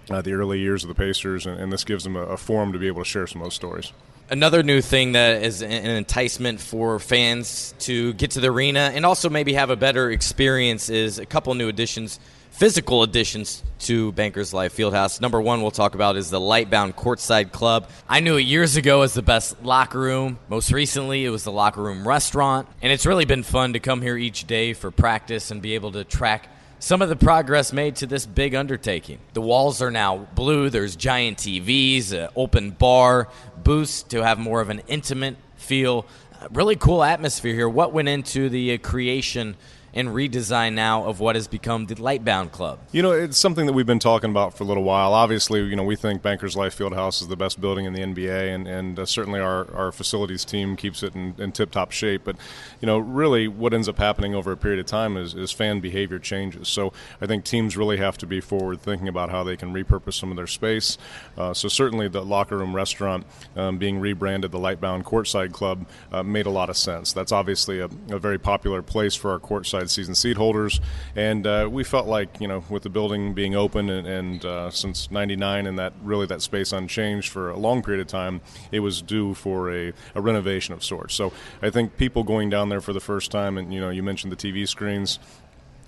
uh, 0.10 0.24
the 0.24 0.34
early 0.34 0.60
years 0.60 0.84
of 0.84 0.88
the 0.88 0.96
Pacers, 0.96 1.46
and, 1.46 1.60
and 1.60 1.72
this 1.72 1.84
gives 1.84 2.04
them 2.04 2.16
a, 2.16 2.22
a, 2.22 2.38
forum 2.38 2.74
to 2.74 2.80
be 2.80 2.88
able 2.88 3.04
to 3.04 3.08
share 3.08 3.28
some 3.28 3.42
of 3.42 3.46
those 3.46 3.54
stories. 3.54 3.94
Another 4.32 4.64
new 4.64 4.82
thing 4.82 5.12
that 5.12 5.44
is 5.44 5.62
an 5.62 5.72
enticement 5.72 6.60
for 6.60 6.98
fans 6.98 7.76
to 7.80 8.14
get 8.14 8.32
to 8.32 8.40
the 8.40 8.48
arena 8.48 8.92
and 8.96 9.06
also 9.06 9.30
maybe 9.30 9.54
have 9.54 9.70
a 9.70 9.76
better 9.76 10.10
experience 10.10 10.90
is 10.90 11.20
a 11.20 11.26
couple 11.28 11.54
new 11.54 11.68
additions 11.68 12.20
physical 12.62 13.02
additions 13.02 13.64
to 13.80 14.12
Bankers 14.12 14.54
Life 14.54 14.78
Fieldhouse. 14.78 15.20
Number 15.20 15.42
one, 15.42 15.64
we'll 15.64 15.72
talk 15.72 15.96
about 15.96 16.16
is 16.16 16.30
the 16.30 16.40
Lightbound 16.40 16.94
Courtside 16.94 17.52
Club. 17.52 17.90
I 18.08 18.20
knew 18.20 18.38
it 18.38 18.44
years 18.44 18.76
ago 18.76 19.02
as 19.02 19.16
the 19.16 19.24
best 19.24 19.64
locker 19.64 20.00
room. 20.00 20.38
Most 20.48 20.72
recently, 20.72 21.26
it 21.26 21.32
was 21.32 21.44
the 21.44 21.52
locker 21.52 21.82
room 21.82 22.08
restaurant. 22.08 22.68
And 22.84 22.92
it's 22.92 23.08
really 23.08 23.26
been 23.26 23.42
fun 23.42 23.74
to 23.74 23.80
come 23.80 24.04
here 24.04 24.16
each 24.16 24.46
day 24.46 24.74
for 24.74 24.92
practice 24.92 25.50
and 25.50 25.60
be 25.60 25.74
able 25.74 25.92
to 25.94 26.04
track 26.04 26.50
some 26.78 27.02
of 27.02 27.10
the 27.10 27.16
progress 27.16 27.74
made 27.74 27.96
to 27.96 28.06
this 28.06 28.28
big 28.28 28.54
undertaking. 28.54 29.18
The 29.34 29.42
walls 29.42 29.82
are 29.82 29.90
now 29.90 30.28
blue, 30.36 30.70
there's 30.70 30.96
giant 30.96 31.40
TVs, 31.40 32.14
an 32.14 32.30
open 32.36 32.70
bar, 32.70 33.28
booths 33.64 34.04
to 34.04 34.24
have 34.24 34.38
more 34.38 34.62
of 34.62 34.70
an 34.70 34.84
intimate 34.88 35.36
feel. 35.56 36.06
Uh, 36.40 36.48
really 36.52 36.76
cool 36.76 37.04
atmosphere 37.04 37.56
here. 37.56 37.68
What 37.68 37.92
went 37.92 38.08
into 38.08 38.50
the 38.50 38.76
uh, 38.76 38.78
creation? 38.78 39.56
And 39.94 40.10
redesign 40.10 40.74
now 40.74 41.04
of 41.04 41.20
what 41.20 41.36
has 41.36 41.48
become 41.48 41.88
the 41.88 41.96
Lightbound 41.96 42.52
Club? 42.52 42.80
You 42.92 43.02
know, 43.02 43.12
it's 43.12 43.38
something 43.38 43.66
that 43.66 43.74
we've 43.74 43.86
been 43.86 44.00
talking 44.00 44.30
about 44.30 44.58
for 44.58 44.64
a 44.64 44.68
little 44.68 44.84
while. 44.84 45.14
Obviously, 45.14 45.62
you 45.62 45.76
know, 45.76 45.84
we 45.84 45.96
think 45.96 46.22
Bankers 46.22 46.56
Life 46.56 46.78
Fieldhouse 46.78 47.22
is 47.22 47.28
the 47.28 47.36
best 47.36 47.60
building 47.60 47.86
in 47.86 47.94
the 47.94 48.02
NBA, 48.02 48.56
and, 48.56 48.68
and 48.68 49.00
uh, 49.00 49.06
certainly 49.06 49.40
our, 49.40 49.74
our 49.76 49.92
facilities 49.92 50.46
team 50.46 50.76
keeps 50.76 51.04
it 51.04 51.16
in, 51.16 51.36
in 51.38 51.52
tip 51.52 51.72
top 51.72 51.92
shape. 51.92 52.24
But, 52.24 52.38
you 52.80 52.86
know, 52.86 53.00
really 53.00 53.48
what 53.48 53.74
ends 53.74 53.90
up 53.90 53.98
happening 53.98 54.34
over 54.34 54.52
a 54.52 54.58
period 54.58 54.80
of 54.80 54.86
time 54.86 55.18
is, 55.18 55.34
is 55.34 55.52
fan 55.52 55.80
behavior 55.80 56.20
changes. 56.20 56.70
So 56.70 56.94
I 57.20 57.26
think 57.26 57.44
teams 57.44 57.76
really 57.76 57.98
have 57.98 58.18
to 58.20 58.26
be 58.26 58.40
forward 58.40 58.82
thinking 58.82 59.08
about 59.08 59.30
how 59.30 59.44
they 59.44 59.58
can 59.58 59.74
repurpose 59.74 60.14
some 60.14 60.32
of 60.32 60.38
their 60.38 60.48
space. 60.48 60.98
Uh, 61.38 61.54
so 61.54 61.68
certainly 61.68 62.08
the 62.08 62.24
locker 62.24 62.58
room 62.58 62.76
restaurant 62.76 63.26
um, 63.56 63.78
being 63.78 64.00
rebranded 64.00 64.52
the 64.52 64.60
Lightbound 64.60 65.04
Courtside 65.04 65.52
Club 65.52 65.86
uh, 66.12 66.24
made 66.24 66.46
a 66.46 66.50
lot 66.50 66.70
of 66.70 66.78
sense. 66.78 67.14
That's 67.14 67.32
obviously 67.32 67.80
a, 67.80 67.90
a 68.10 68.20
very 68.20 68.38
popular 68.38 68.82
place 68.82 69.16
for 69.16 69.32
our 69.32 69.40
courtside 69.40 69.81
season 69.90 70.16
seat 70.16 70.38
holders, 70.38 70.80
and 71.16 71.46
uh, 71.48 71.68
we 71.72 71.84
felt 71.84 72.08
like 72.08 72.40
you 72.40 72.48
know 72.48 72.64
with 72.70 72.84
the 72.84 72.90
building 72.90 73.34
being 73.34 73.56
open 73.56 73.90
and, 73.90 74.08
and 74.08 74.46
uh, 74.46 74.70
since 74.72 75.10
'99 75.12 75.68
and 75.68 75.80
that 75.80 75.94
really 76.02 76.26
that 76.28 76.42
space 76.42 76.72
unchanged 76.72 77.30
for 77.30 77.50
a 77.50 77.58
long 77.58 77.82
period 77.82 78.02
of 78.02 78.08
time, 78.08 78.42
it 78.72 78.82
was 78.82 79.02
due 79.02 79.34
for 79.34 79.72
a, 79.72 79.94
a 80.16 80.22
renovation 80.22 80.74
of 80.74 80.84
sorts. 80.84 81.16
So 81.16 81.34
I 81.62 81.70
think 81.70 81.98
people 81.98 82.24
going 82.24 82.50
down 82.50 82.70
there 82.70 82.82
for 82.82 82.94
the 82.94 83.00
first 83.00 83.32
time, 83.32 83.58
and 83.58 83.74
you 83.74 83.80
know 83.80 83.90
you 83.90 84.04
mentioned 84.04 84.32
the 84.32 84.38
TV 84.38 84.68
screens. 84.68 85.20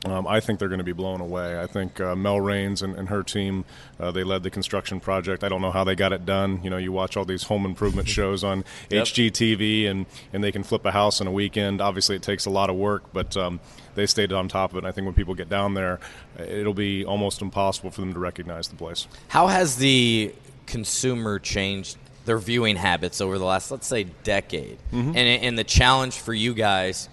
Um, 0.06 0.28
I 0.28 0.40
think 0.40 0.60
they're 0.60 0.68
going 0.68 0.80
to 0.80 0.84
be 0.84 0.94
blown 0.94 1.22
away. 1.22 1.60
I 1.60 1.66
think 1.66 2.00
uh, 2.02 2.16
Mel 2.16 2.42
Raines 2.42 2.82
and, 2.82 2.96
and 2.96 3.08
her 3.10 3.24
team, 3.24 3.64
uh, 4.00 4.12
they 4.12 4.24
led 4.24 4.44
the 4.44 4.50
construction 4.50 5.00
project. 5.00 5.44
I 5.44 5.50
don't 5.50 5.62
know 5.62 5.72
how 5.72 5.84
they 5.84 5.96
got 5.96 6.12
it 6.12 6.26
done. 6.26 6.62
You 6.64 6.70
know, 6.70 6.78
you 6.78 6.92
watch 6.92 7.16
all 7.16 7.26
these 7.26 7.44
home 7.44 7.66
improvement 7.66 8.08
shows 8.10 8.44
on 8.44 8.66
yep. 8.90 9.06
HGTV, 9.06 9.90
and, 9.90 10.06
and 10.34 10.44
they 10.44 10.52
can 10.52 10.64
flip 10.64 10.86
a 10.86 10.92
house 10.92 11.22
in 11.22 11.28
a 11.28 11.32
weekend. 11.32 11.80
Obviously, 11.80 12.16
it 12.16 12.22
takes 12.22 12.46
a 12.46 12.50
lot 12.50 12.70
of 12.70 12.76
work, 12.76 13.14
but 13.14 13.38
um, 13.38 13.60
they 13.96 14.06
stayed 14.06 14.34
on 14.34 14.48
top 14.48 14.72
of 14.72 14.78
it. 14.78 14.80
And 14.80 14.88
I 14.88 14.92
think 14.92 15.06
when 15.06 15.16
people 15.16 15.36
get 15.36 15.50
down 15.50 15.74
there, 15.74 16.00
it'll 16.38 16.74
be 16.74 17.06
almost 17.06 17.42
impossible 17.42 17.92
for 17.92 18.02
them 18.02 18.14
to 18.14 18.20
recognize 18.20 18.68
the 18.68 18.76
place. 18.76 19.08
How 19.30 19.48
has 19.48 19.78
the 19.78 20.34
consumer 20.66 21.40
changed 21.40 21.98
their 22.26 22.40
viewing 22.40 22.76
habits 22.76 23.22
over 23.22 23.38
the 23.38 23.46
last, 23.46 23.72
let's 23.72 23.88
say, 23.88 24.04
decade? 24.24 24.80
Mm-hmm. 24.92 25.10
And, 25.16 25.18
and 25.18 25.58
the 25.58 25.64
challenge 25.64 26.16
for 26.16 26.34
you 26.34 26.54
guys 26.54 27.08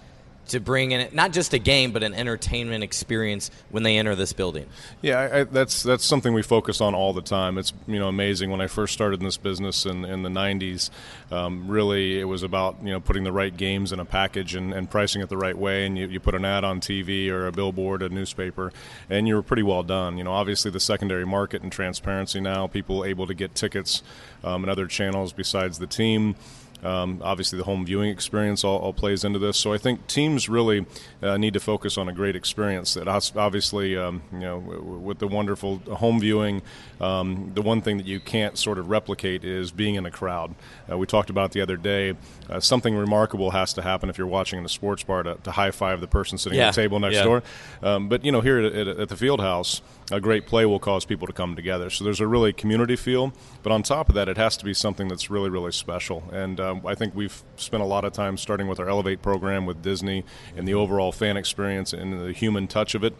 to 0.51 0.59
bring 0.59 0.91
in 0.91 1.13
not 1.13 1.31
just 1.31 1.53
a 1.53 1.59
game 1.59 1.91
but 1.91 2.03
an 2.03 2.13
entertainment 2.13 2.83
experience 2.83 3.51
when 3.69 3.83
they 3.83 3.97
enter 3.97 4.15
this 4.15 4.33
building. 4.33 4.67
Yeah, 5.01 5.19
I, 5.19 5.39
I, 5.39 5.43
that's 5.45 5.83
that's 5.83 6.05
something 6.05 6.33
we 6.33 6.43
focus 6.43 6.81
on 6.81 6.93
all 6.93 7.13
the 7.13 7.21
time. 7.21 7.57
It's 7.57 7.73
you 7.87 7.99
know 7.99 8.07
amazing 8.07 8.51
when 8.51 8.61
I 8.61 8.67
first 8.67 8.93
started 8.93 9.19
in 9.19 9.25
this 9.25 9.37
business 9.37 9.85
in, 9.85 10.05
in 10.05 10.23
the 10.23 10.29
'90s. 10.29 10.89
Um, 11.31 11.67
really, 11.67 12.19
it 12.19 12.25
was 12.25 12.43
about 12.43 12.77
you 12.83 12.91
know 12.91 12.99
putting 12.99 13.23
the 13.23 13.31
right 13.31 13.55
games 13.55 13.91
in 13.91 13.99
a 13.99 14.05
package 14.05 14.55
and, 14.55 14.73
and 14.73 14.89
pricing 14.89 15.21
it 15.21 15.29
the 15.29 15.37
right 15.37 15.57
way. 15.57 15.85
And 15.85 15.97
you, 15.97 16.07
you 16.07 16.19
put 16.19 16.35
an 16.35 16.45
ad 16.45 16.63
on 16.63 16.79
TV 16.79 17.29
or 17.29 17.47
a 17.47 17.51
billboard, 17.51 18.03
a 18.03 18.09
newspaper, 18.09 18.71
and 19.09 19.27
you 19.27 19.35
were 19.35 19.43
pretty 19.43 19.63
well 19.63 19.83
done. 19.83 20.17
You 20.17 20.23
know, 20.23 20.33
obviously 20.33 20.71
the 20.71 20.79
secondary 20.79 21.25
market 21.25 21.61
and 21.61 21.71
transparency 21.71 22.39
now, 22.39 22.67
people 22.67 23.05
able 23.05 23.27
to 23.27 23.33
get 23.33 23.55
tickets 23.55 24.03
um, 24.43 24.63
and 24.63 24.71
other 24.71 24.87
channels 24.87 25.33
besides 25.33 25.79
the 25.79 25.87
team. 25.87 26.35
Um, 26.83 27.21
obviously, 27.23 27.57
the 27.57 27.63
home 27.63 27.85
viewing 27.85 28.09
experience 28.09 28.63
all, 28.63 28.79
all, 28.79 28.93
plays 28.93 29.23
into 29.23 29.39
this. 29.39 29.57
So 29.57 29.71
I 29.71 29.77
think 29.77 30.07
teams 30.07 30.49
really 30.49 30.85
uh, 31.21 31.37
need 31.37 31.53
to 31.53 31.59
focus 31.59 31.97
on 31.97 32.09
a 32.09 32.13
great 32.13 32.35
experience. 32.35 32.95
That 32.95 33.07
obviously, 33.07 33.95
um, 33.95 34.23
you 34.31 34.39
know, 34.39 34.57
with 34.57 35.19
the 35.19 35.27
wonderful 35.27 35.77
home 35.79 36.19
viewing, 36.19 36.61
um, 36.99 37.51
the 37.53 37.61
one 37.61 37.81
thing 37.81 37.97
that 37.97 38.07
you 38.07 38.19
can't 38.19 38.57
sort 38.57 38.79
of 38.79 38.89
replicate 38.89 39.43
is 39.43 39.71
being 39.71 39.95
in 39.95 40.05
a 40.05 40.11
crowd. 40.11 40.55
Uh, 40.91 40.97
we 40.97 41.05
talked 41.05 41.29
about 41.29 41.51
the 41.51 41.61
other 41.61 41.77
day. 41.77 42.15
Uh, 42.49 42.59
something 42.59 42.95
remarkable 42.95 43.51
has 43.51 43.73
to 43.73 43.81
happen 43.81 44.09
if 44.09 44.17
you're 44.17 44.27
watching 44.27 44.59
in 44.59 44.65
a 44.65 44.69
sports 44.69 45.03
bar 45.03 45.23
to, 45.23 45.35
to 45.43 45.51
high 45.51 45.71
five 45.71 46.01
the 46.01 46.07
person 46.07 46.37
sitting 46.37 46.57
yeah. 46.57 46.69
at 46.69 46.75
the 46.75 46.81
table 46.81 46.99
next 46.99 47.15
yeah. 47.15 47.23
door. 47.23 47.43
Um, 47.83 48.09
but 48.09 48.25
you 48.25 48.31
know, 48.31 48.41
here 48.41 48.59
at, 48.59 48.73
at, 48.73 48.87
at 48.87 49.09
the 49.09 49.15
field 49.15 49.39
house, 49.39 49.81
a 50.11 50.19
great 50.19 50.45
play 50.45 50.65
will 50.65 50.79
cause 50.79 51.05
people 51.05 51.27
to 51.27 51.33
come 51.33 51.55
together. 51.55 51.89
So 51.89 52.03
there's 52.03 52.19
a 52.19 52.27
really 52.27 52.53
community 52.53 52.95
feel. 52.95 53.33
But 53.63 53.71
on 53.71 53.83
top 53.83 54.09
of 54.09 54.15
that, 54.15 54.27
it 54.27 54.37
has 54.37 54.57
to 54.57 54.65
be 54.65 54.73
something 54.73 55.07
that's 55.07 55.29
really, 55.29 55.49
really 55.49 55.71
special. 55.71 56.23
And 56.31 56.59
um, 56.71 56.85
I 56.85 56.95
think 56.95 57.15
we've 57.15 57.43
spent 57.55 57.83
a 57.83 57.85
lot 57.85 58.05
of 58.05 58.13
time 58.13 58.37
starting 58.37 58.67
with 58.67 58.79
our 58.79 58.89
Elevate 58.89 59.21
program 59.21 59.65
with 59.65 59.81
Disney 59.81 60.23
and 60.55 60.67
the 60.67 60.73
overall 60.73 61.11
fan 61.11 61.37
experience 61.37 61.93
and 61.93 62.19
the 62.19 62.31
human 62.31 62.67
touch 62.67 62.95
of 62.95 63.03
it. 63.03 63.13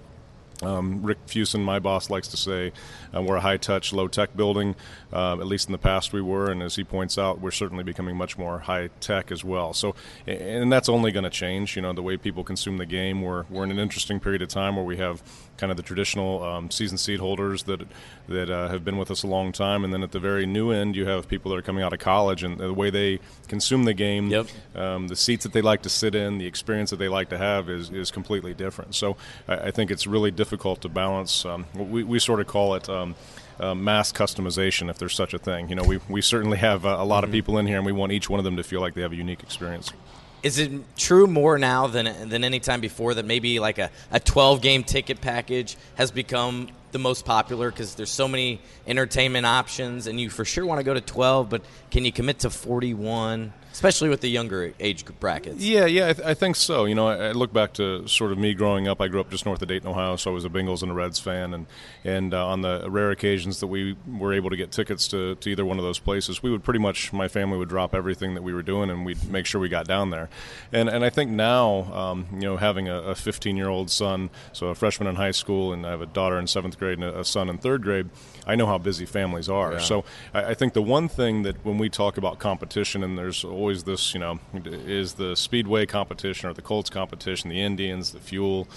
Um, 0.63 1.01
Rick 1.01 1.25
Fuson, 1.25 1.63
my 1.63 1.79
boss, 1.79 2.09
likes 2.09 2.27
to 2.29 2.37
say 2.37 2.71
uh, 3.15 3.21
we're 3.21 3.37
a 3.37 3.41
high 3.41 3.57
touch, 3.57 3.93
low 3.93 4.07
tech 4.07 4.35
building. 4.37 4.75
Uh, 5.11 5.33
at 5.33 5.47
least 5.47 5.67
in 5.67 5.71
the 5.71 5.79
past, 5.79 6.13
we 6.13 6.21
were. 6.21 6.51
And 6.51 6.61
as 6.61 6.75
he 6.75 6.83
points 6.83 7.17
out, 7.17 7.41
we're 7.41 7.51
certainly 7.51 7.83
becoming 7.83 8.15
much 8.15 8.37
more 8.37 8.59
high 8.59 8.89
tech 8.99 9.31
as 9.31 9.43
well. 9.43 9.73
So, 9.73 9.95
and 10.27 10.71
that's 10.71 10.87
only 10.87 11.11
going 11.11 11.23
to 11.23 11.31
change. 11.31 11.75
You 11.75 11.81
know, 11.81 11.93
the 11.93 12.03
way 12.03 12.15
people 12.15 12.43
consume 12.43 12.77
the 12.77 12.85
game. 12.85 13.21
We're, 13.21 13.45
we're 13.49 13.63
in 13.63 13.71
an 13.71 13.79
interesting 13.79 14.19
period 14.19 14.43
of 14.43 14.49
time 14.49 14.75
where 14.75 14.85
we 14.85 14.97
have 14.97 15.23
kind 15.61 15.69
of 15.69 15.77
the 15.77 15.83
traditional 15.83 16.43
um, 16.43 16.71
season 16.71 16.97
seat 16.97 17.19
holders 17.19 17.63
that 17.63 17.81
that 18.27 18.49
uh, 18.49 18.67
have 18.67 18.83
been 18.83 18.97
with 18.97 19.11
us 19.11 19.21
a 19.21 19.27
long 19.27 19.51
time, 19.51 19.83
and 19.83 19.93
then 19.93 20.01
at 20.01 20.11
the 20.11 20.19
very 20.19 20.47
new 20.47 20.71
end, 20.71 20.95
you 20.95 21.05
have 21.05 21.27
people 21.27 21.51
that 21.51 21.57
are 21.57 21.61
coming 21.61 21.83
out 21.83 21.93
of 21.93 21.99
college 21.99 22.43
and 22.43 22.57
the 22.57 22.73
way 22.73 22.89
they 22.89 23.19
consume 23.47 23.83
the 23.83 23.93
game, 23.93 24.29
yep. 24.29 24.47
um, 24.75 25.07
the 25.07 25.15
seats 25.15 25.43
that 25.43 25.53
they 25.53 25.61
like 25.61 25.83
to 25.83 25.89
sit 25.89 26.15
in, 26.15 26.39
the 26.39 26.47
experience 26.47 26.89
that 26.89 26.97
they 26.97 27.07
like 27.07 27.29
to 27.29 27.37
have 27.37 27.69
is, 27.69 27.91
is 27.91 28.09
completely 28.09 28.55
different. 28.55 28.95
So 28.95 29.17
I, 29.47 29.67
I 29.67 29.71
think 29.71 29.91
it's 29.91 30.07
really 30.07 30.31
difficult 30.31 30.81
to 30.81 30.89
balance. 30.89 31.45
Um, 31.45 31.65
we, 31.75 32.03
we 32.03 32.19
sort 32.19 32.39
of 32.39 32.47
call 32.47 32.75
it. 32.75 32.89
Um, 32.89 33.15
uh, 33.59 33.75
mass 33.75 34.11
customization, 34.11 34.89
if 34.89 34.97
there's 34.97 35.13
such 35.13 35.35
a 35.35 35.37
thing. 35.37 35.69
You 35.69 35.75
know, 35.75 35.83
we, 35.83 35.99
we 36.09 36.21
certainly 36.23 36.57
have 36.57 36.83
a, 36.83 36.95
a 36.95 37.05
lot 37.05 37.23
mm-hmm. 37.23 37.25
of 37.25 37.31
people 37.31 37.59
in 37.59 37.67
here, 37.67 37.77
and 37.77 37.85
we 37.85 37.91
want 37.91 38.11
each 38.11 38.27
one 38.27 38.39
of 38.39 38.43
them 38.43 38.57
to 38.57 38.63
feel 38.63 38.81
like 38.81 38.95
they 38.95 39.01
have 39.01 39.11
a 39.11 39.15
unique 39.15 39.43
experience. 39.43 39.93
Is 40.43 40.57
it 40.57 40.71
true 40.97 41.27
more 41.27 41.59
now 41.59 41.87
than 41.87 42.29
than 42.29 42.43
any 42.43 42.59
time 42.59 42.81
before 42.81 43.13
that 43.13 43.25
maybe 43.25 43.59
like 43.59 43.77
a, 43.77 43.91
a 44.11 44.19
12 44.19 44.61
game 44.61 44.83
ticket 44.83 45.21
package 45.21 45.77
has 45.95 46.09
become 46.09 46.69
the 46.91 46.99
most 46.99 47.25
popular? 47.25 47.69
Because 47.69 47.93
there's 47.95 48.09
so 48.09 48.27
many 48.27 48.59
entertainment 48.87 49.45
options 49.45 50.07
and 50.07 50.19
you 50.19 50.29
for 50.29 50.43
sure 50.43 50.65
want 50.65 50.79
to 50.79 50.83
go 50.83 50.93
to 50.93 51.01
12 51.01 51.49
but 51.49 51.61
can 51.91 52.05
you 52.05 52.11
commit 52.11 52.39
to 52.39 52.49
41 52.49 53.53
especially 53.71 54.09
with 54.09 54.21
the 54.21 54.29
younger 54.29 54.73
age 54.79 55.05
brackets. 55.19 55.63
Yeah, 55.63 55.85
yeah, 55.85 56.09
I, 56.09 56.13
th- 56.13 56.27
I 56.27 56.33
think 56.33 56.55
so. 56.55 56.85
You 56.85 56.95
know, 56.95 57.07
I, 57.07 57.29
I, 57.29 57.31
look 57.31 57.53
back 57.53 57.73
to 57.73 58.07
sort 58.07 58.31
of 58.31 58.37
me 58.37 58.53
growing 58.53 58.87
up. 58.87 59.01
I 59.01 59.07
grew 59.07 59.19
up 59.19 59.29
just 59.29 59.45
north 59.45 59.61
of 59.61 59.67
Dayton, 59.67 59.87
Ohio, 59.87 60.15
so 60.15 60.31
I 60.31 60.33
was 60.33 60.45
a 60.45 60.49
Bengals 60.49 60.81
and 60.81 60.91
a 60.91 60.93
Reds 60.93 61.19
fan, 61.19 61.53
and 61.53 61.65
and 62.03 62.33
uh, 62.33 62.47
on 62.47 62.61
the 62.61 62.89
rare 62.89 63.11
occasions 63.11 63.59
that 63.59 63.67
we 63.67 63.95
were 64.07 64.33
able 64.33 64.49
to 64.49 64.57
get 64.57 64.71
tickets 64.71 65.07
to, 65.09 65.35
to 65.35 65.49
either 65.49 65.65
one 65.65 65.77
of 65.77 65.83
those 65.83 65.99
places, 65.99 66.43
we 66.43 66.51
would 66.51 66.63
pretty 66.63 66.79
much 66.79 67.13
my 67.13 67.27
family 67.27 67.57
would 67.57 67.69
drop 67.69 67.95
everything 67.95 68.33
that 68.35 68.41
we 68.41 68.53
were 68.53 68.63
doing, 68.63 68.89
and 68.89 69.05
we'd 69.05 69.29
make 69.29 69.45
sure 69.45 69.61
we 69.61 69.69
got 69.69 69.87
down 69.87 70.09
there. 70.09 70.29
And 70.71 70.89
and 70.89 71.03
I 71.03 71.09
think 71.09 71.31
now, 71.31 71.93
um, 71.93 72.27
you 72.33 72.41
know, 72.41 72.57
having 72.57 72.87
a 72.89 73.15
15 73.15 73.57
year 73.57 73.69
old 73.69 73.89
son, 73.89 74.29
so 74.53 74.67
a 74.67 74.75
freshman 74.75 75.07
in 75.07 75.15
high 75.15 75.31
school, 75.31 75.73
and 75.73 75.85
I 75.85 75.91
have 75.91 76.01
a 76.01 76.05
daughter 76.05 76.37
in 76.37 76.47
seventh 76.47 76.77
grade 76.77 76.99
and 76.99 77.07
a 77.07 77.23
son 77.23 77.49
in 77.49 77.57
third 77.57 77.83
grade. 77.83 78.09
I 78.45 78.55
know 78.55 78.65
how 78.65 78.77
busy 78.77 79.05
families 79.05 79.49
are. 79.49 79.73
Yeah. 79.73 79.79
So 79.79 80.03
I, 80.33 80.45
I, 80.45 80.53
think 80.53 80.73
the 80.73 80.81
one 80.81 81.07
thing 81.07 81.43
that 81.43 81.63
when 81.63 81.77
we 81.77 81.89
talk 81.89 82.17
about 82.17 82.39
competition, 82.39 83.03
and 83.03 83.17
there's 83.17 83.43
always 83.61 83.83
this, 83.83 84.15
you 84.15 84.19
know, 84.19 84.39
is 84.65 85.13
the 85.13 85.35
Speedway 85.35 85.85
competition 85.85 86.49
or 86.49 86.53
the 86.53 86.63
Colts 86.63 86.89
competition, 86.89 87.51
the 87.51 87.61
Indians, 87.61 88.11
the 88.11 88.19
Fuel. 88.19 88.67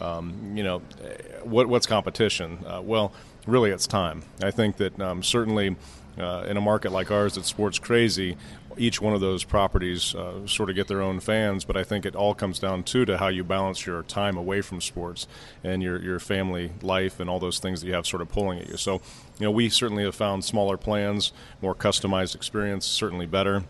Um, 0.00 0.56
you 0.56 0.64
know, 0.64 0.78
what, 1.42 1.66
what's 1.66 1.86
competition? 1.86 2.64
Uh, 2.66 2.80
well, 2.82 3.12
really, 3.46 3.70
it's 3.70 3.86
time. 3.86 4.22
I 4.42 4.50
think 4.50 4.78
that 4.78 4.98
um, 4.98 5.22
certainly 5.22 5.76
uh, 6.18 6.46
in 6.48 6.56
a 6.56 6.60
market 6.60 6.90
like 6.90 7.10
ours 7.10 7.34
that's 7.34 7.48
sports 7.48 7.78
crazy, 7.78 8.38
each 8.78 8.98
one 9.02 9.12
of 9.12 9.20
those 9.20 9.44
properties 9.44 10.14
uh, 10.14 10.46
sort 10.46 10.70
of 10.70 10.76
get 10.76 10.88
their 10.88 11.02
own 11.02 11.20
fans, 11.20 11.66
but 11.66 11.76
I 11.76 11.84
think 11.84 12.06
it 12.06 12.16
all 12.16 12.34
comes 12.34 12.58
down 12.58 12.82
too 12.84 13.04
to 13.04 13.18
how 13.18 13.28
you 13.28 13.44
balance 13.44 13.84
your 13.84 14.02
time 14.04 14.38
away 14.38 14.62
from 14.62 14.80
sports 14.80 15.26
and 15.62 15.82
your 15.82 16.00
your 16.00 16.18
family 16.18 16.72
life 16.80 17.20
and 17.20 17.28
all 17.28 17.40
those 17.40 17.58
things 17.58 17.82
that 17.82 17.88
you 17.88 17.94
have 17.94 18.06
sort 18.06 18.22
of 18.22 18.30
pulling 18.30 18.60
at 18.60 18.68
you. 18.68 18.78
So, 18.78 19.02
you 19.38 19.44
know, 19.44 19.50
we 19.50 19.68
certainly 19.68 20.04
have 20.04 20.14
found 20.14 20.44
smaller 20.46 20.78
plans, 20.78 21.32
more 21.60 21.74
customized 21.74 22.34
experience, 22.34 22.86
certainly 22.86 23.26
better. 23.26 23.64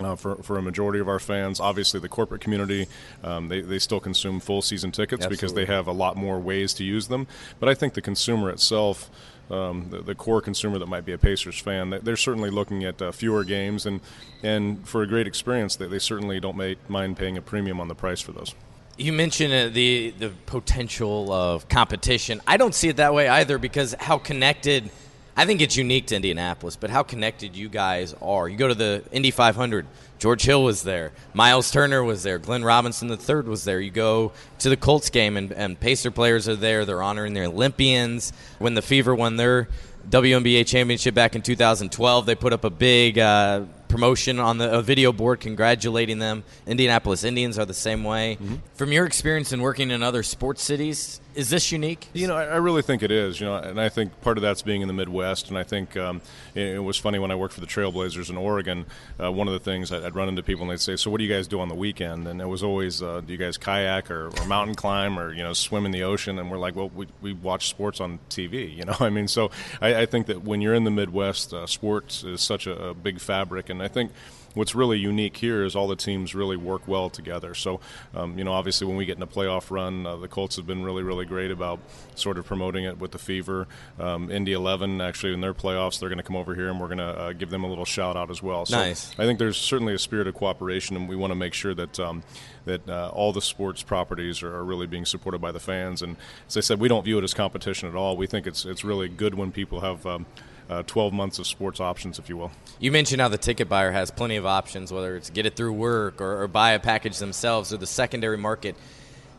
Uh, 0.00 0.16
for, 0.16 0.34
for 0.42 0.58
a 0.58 0.62
majority 0.62 0.98
of 0.98 1.06
our 1.06 1.20
fans. 1.20 1.60
Obviously, 1.60 2.00
the 2.00 2.08
corporate 2.08 2.40
community, 2.40 2.88
um, 3.22 3.46
they, 3.46 3.60
they 3.60 3.78
still 3.78 4.00
consume 4.00 4.40
full 4.40 4.60
season 4.60 4.90
tickets 4.90 5.24
Absolutely. 5.24 5.36
because 5.36 5.52
they 5.54 5.66
have 5.66 5.86
a 5.86 5.92
lot 5.92 6.16
more 6.16 6.40
ways 6.40 6.74
to 6.74 6.82
use 6.82 7.06
them. 7.06 7.28
But 7.60 7.68
I 7.68 7.74
think 7.74 7.94
the 7.94 8.02
consumer 8.02 8.50
itself, 8.50 9.08
um, 9.50 9.90
the, 9.90 10.02
the, 10.02 10.14
core 10.16 10.40
consumer 10.40 10.78
that 10.78 10.86
might 10.86 11.04
be 11.04 11.12
a 11.12 11.18
Pacers 11.18 11.60
fan, 11.60 11.96
they're 12.02 12.16
certainly 12.16 12.50
looking 12.50 12.82
at 12.82 13.00
uh, 13.00 13.12
fewer 13.12 13.44
games, 13.44 13.86
and 13.86 14.00
and 14.42 14.86
for 14.88 15.02
a 15.02 15.06
great 15.06 15.26
experience, 15.26 15.76
they, 15.76 15.86
they 15.86 15.98
certainly 15.98 16.40
don't 16.40 16.56
make, 16.56 16.90
mind 16.90 17.16
paying 17.16 17.36
a 17.36 17.42
premium 17.42 17.80
on 17.80 17.88
the 17.88 17.94
price 17.94 18.20
for 18.20 18.32
those. 18.32 18.54
You 18.96 19.12
mentioned 19.12 19.52
uh, 19.52 19.68
the 19.68 20.14
the 20.18 20.30
potential 20.46 21.30
of 21.32 21.68
competition. 21.68 22.40
I 22.46 22.56
don't 22.56 22.74
see 22.74 22.88
it 22.88 22.96
that 22.96 23.12
way 23.14 23.28
either 23.28 23.58
because 23.58 23.94
how 23.98 24.18
connected. 24.18 24.90
I 25.36 25.46
think 25.46 25.60
it's 25.60 25.76
unique 25.76 26.06
to 26.06 26.16
Indianapolis, 26.16 26.76
but 26.76 26.90
how 26.90 27.02
connected 27.02 27.56
you 27.56 27.68
guys 27.68 28.14
are. 28.22 28.48
You 28.48 28.56
go 28.56 28.68
to 28.68 28.74
the 28.74 29.02
Indy 29.10 29.32
500, 29.32 29.86
George 30.18 30.42
Hill 30.42 30.62
was 30.62 30.84
there. 30.84 31.12
Miles 31.32 31.70
Turner 31.70 32.04
was 32.04 32.22
there. 32.22 32.38
Glenn 32.38 32.62
Robinson 32.62 33.10
III 33.10 33.42
was 33.42 33.64
there. 33.64 33.80
You 33.80 33.90
go 33.90 34.32
to 34.60 34.68
the 34.68 34.76
Colts 34.76 35.10
game, 35.10 35.36
and, 35.36 35.52
and 35.52 35.78
Pacer 35.78 36.12
players 36.12 36.48
are 36.48 36.56
there. 36.56 36.84
They're 36.84 37.02
honoring 37.02 37.34
their 37.34 37.44
Olympians. 37.44 38.32
When 38.58 38.74
the 38.74 38.82
Fever 38.82 39.14
won 39.14 39.36
their 39.36 39.68
WNBA 40.08 40.66
championship 40.66 41.14
back 41.14 41.34
in 41.34 41.42
2012, 41.42 42.26
they 42.26 42.34
put 42.34 42.52
up 42.52 42.62
a 42.64 42.70
big 42.70 43.18
uh, 43.18 43.62
promotion 43.88 44.38
on 44.38 44.58
the 44.58 44.82
video 44.82 45.12
board 45.12 45.40
congratulating 45.40 46.18
them. 46.18 46.44
Indianapolis 46.66 47.24
Indians 47.24 47.58
are 47.58 47.64
the 47.64 47.74
same 47.74 48.04
way. 48.04 48.38
Mm-hmm. 48.40 48.56
From 48.74 48.92
your 48.92 49.06
experience 49.06 49.52
in 49.52 49.60
working 49.60 49.90
in 49.90 50.02
other 50.02 50.22
sports 50.22 50.62
cities, 50.62 51.20
is 51.34 51.50
this 51.50 51.72
unique? 51.72 52.08
You 52.12 52.26
know, 52.26 52.36
I, 52.36 52.56
really 52.56 52.82
think 52.82 53.02
it 53.02 53.10
is. 53.10 53.40
You 53.40 53.46
know, 53.46 53.56
and 53.56 53.80
I 53.80 53.88
think 53.88 54.20
part 54.20 54.38
of 54.38 54.42
that's 54.42 54.62
being 54.62 54.82
in 54.82 54.88
the 54.88 54.94
Midwest. 54.94 55.48
And 55.48 55.58
I 55.58 55.62
think 55.62 55.96
um, 55.96 56.20
it, 56.54 56.76
it, 56.76 56.78
was 56.78 56.96
funny 56.96 57.18
when 57.18 57.30
I 57.30 57.34
worked 57.34 57.54
for 57.54 57.60
the 57.60 57.66
Trailblazers 57.66 58.30
in 58.30 58.36
Oregon. 58.36 58.86
Uh, 59.20 59.32
one 59.32 59.48
of 59.48 59.54
the 59.54 59.60
things 59.60 59.92
I'd, 59.92 60.04
I'd, 60.04 60.14
run 60.14 60.28
into 60.28 60.42
people 60.42 60.62
and 60.62 60.70
they'd 60.70 60.80
say, 60.80 60.96
"So 60.96 61.10
what 61.10 61.18
do 61.18 61.24
you 61.24 61.32
guys 61.32 61.46
do 61.46 61.60
on 61.60 61.68
the 61.68 61.74
weekend?" 61.74 62.26
And 62.28 62.40
it 62.40 62.46
was 62.46 62.62
always, 62.62 63.02
uh, 63.02 63.20
"Do 63.20 63.32
you 63.32 63.38
guys 63.38 63.56
kayak 63.56 64.10
or, 64.10 64.28
or, 64.28 64.46
mountain 64.46 64.74
climb 64.74 65.18
or 65.18 65.32
you 65.32 65.42
know 65.42 65.52
swim 65.52 65.86
in 65.86 65.92
the 65.92 66.04
ocean?" 66.04 66.38
And 66.38 66.50
we're 66.50 66.58
like, 66.58 66.76
"Well, 66.76 66.90
we, 66.94 67.06
we 67.20 67.32
watch 67.32 67.68
sports 67.68 68.00
on 68.00 68.18
TV." 68.30 68.64
You 68.74 68.84
know, 68.84 68.96
I 68.98 69.08
mean, 69.08 69.28
so 69.28 69.50
I, 69.80 70.02
I 70.02 70.06
think 70.06 70.26
that 70.26 70.42
when 70.42 70.60
you're 70.60 70.74
in 70.74 70.84
the 70.84 70.90
Midwest, 70.90 71.54
uh, 71.54 71.66
sports 71.66 72.24
is 72.24 72.40
such 72.40 72.66
a, 72.66 72.88
a 72.88 72.94
big 72.94 73.20
fabric, 73.20 73.70
and 73.70 73.82
I 73.82 73.88
think 73.88 74.10
what's 74.54 74.74
really 74.74 74.98
unique 74.98 75.36
here 75.36 75.64
is 75.64 75.76
all 75.76 75.86
the 75.86 75.96
teams 75.96 76.34
really 76.34 76.56
work 76.56 76.86
well 76.86 77.10
together. 77.10 77.54
So, 77.54 77.80
um, 78.14 78.38
you 78.38 78.44
know, 78.44 78.52
obviously 78.52 78.86
when 78.86 78.96
we 78.96 79.04
get 79.04 79.16
in 79.16 79.22
a 79.22 79.26
playoff 79.26 79.70
run, 79.70 80.06
uh, 80.06 80.16
the 80.16 80.28
Colts 80.28 80.56
have 80.56 80.66
been 80.66 80.82
really, 80.82 81.02
really 81.02 81.26
great 81.26 81.50
about 81.50 81.80
sort 82.14 82.38
of 82.38 82.46
promoting 82.46 82.84
it 82.84 82.98
with 82.98 83.10
the 83.10 83.18
Fever. 83.18 83.66
Um, 83.98 84.30
Indy 84.30 84.52
11, 84.52 85.00
actually, 85.00 85.34
in 85.34 85.40
their 85.40 85.54
playoffs, 85.54 85.98
they're 85.98 86.08
going 86.08 86.18
to 86.18 86.24
come 86.24 86.36
over 86.36 86.54
here 86.54 86.68
and 86.68 86.80
we're 86.80 86.88
going 86.88 86.98
to 86.98 87.04
uh, 87.04 87.32
give 87.32 87.50
them 87.50 87.64
a 87.64 87.68
little 87.68 87.84
shout 87.84 88.16
out 88.16 88.30
as 88.30 88.42
well. 88.42 88.64
So 88.66 88.76
nice. 88.76 89.12
I 89.18 89.24
think 89.24 89.38
there's 89.38 89.56
certainly 89.56 89.94
a 89.94 89.98
spirit 89.98 90.26
of 90.26 90.34
cooperation, 90.34 90.96
and 90.96 91.08
we 91.08 91.16
want 91.16 91.32
to 91.32 91.36
make 91.36 91.54
sure 91.54 91.74
that. 91.74 92.00
Um, 92.00 92.22
that 92.64 92.88
uh, 92.88 93.10
all 93.12 93.30
the 93.30 93.42
sports 93.42 93.82
properties 93.82 94.42
are, 94.42 94.54
are, 94.54 94.64
really 94.64 94.86
being 94.86 95.04
supported 95.04 95.38
by 95.38 95.52
the 95.52 95.60
fans, 95.60 96.00
and 96.00 96.16
as 96.48 96.56
I 96.56 96.60
said, 96.60 96.80
we 96.80 96.88
don't 96.88 97.04
view 97.04 97.18
it 97.18 97.22
as 97.22 97.34
competition 97.34 97.90
at 97.90 97.94
all. 97.94 98.16
We 98.16 98.26
think 98.26 98.46
it's 98.46 98.64
it's 98.64 98.84
really 98.84 99.06
good 99.06 99.34
when 99.34 99.52
people 99.52 99.80
have 99.80 100.06
um, 100.06 100.24
uh, 100.68 100.82
12 100.86 101.12
months 101.12 101.38
of 101.38 101.46
sports 101.46 101.80
options, 101.80 102.18
if 102.18 102.28
you 102.28 102.36
will. 102.36 102.50
You 102.78 102.92
mentioned 102.92 103.20
how 103.20 103.28
the 103.28 103.38
ticket 103.38 103.68
buyer 103.68 103.92
has 103.92 104.10
plenty 104.10 104.36
of 104.36 104.46
options, 104.46 104.92
whether 104.92 105.16
it's 105.16 105.30
get 105.30 105.46
it 105.46 105.56
through 105.56 105.72
work 105.72 106.20
or, 106.20 106.42
or 106.42 106.48
buy 106.48 106.72
a 106.72 106.80
package 106.80 107.18
themselves 107.18 107.72
or 107.72 107.76
the 107.76 107.86
secondary 107.86 108.38
market. 108.38 108.76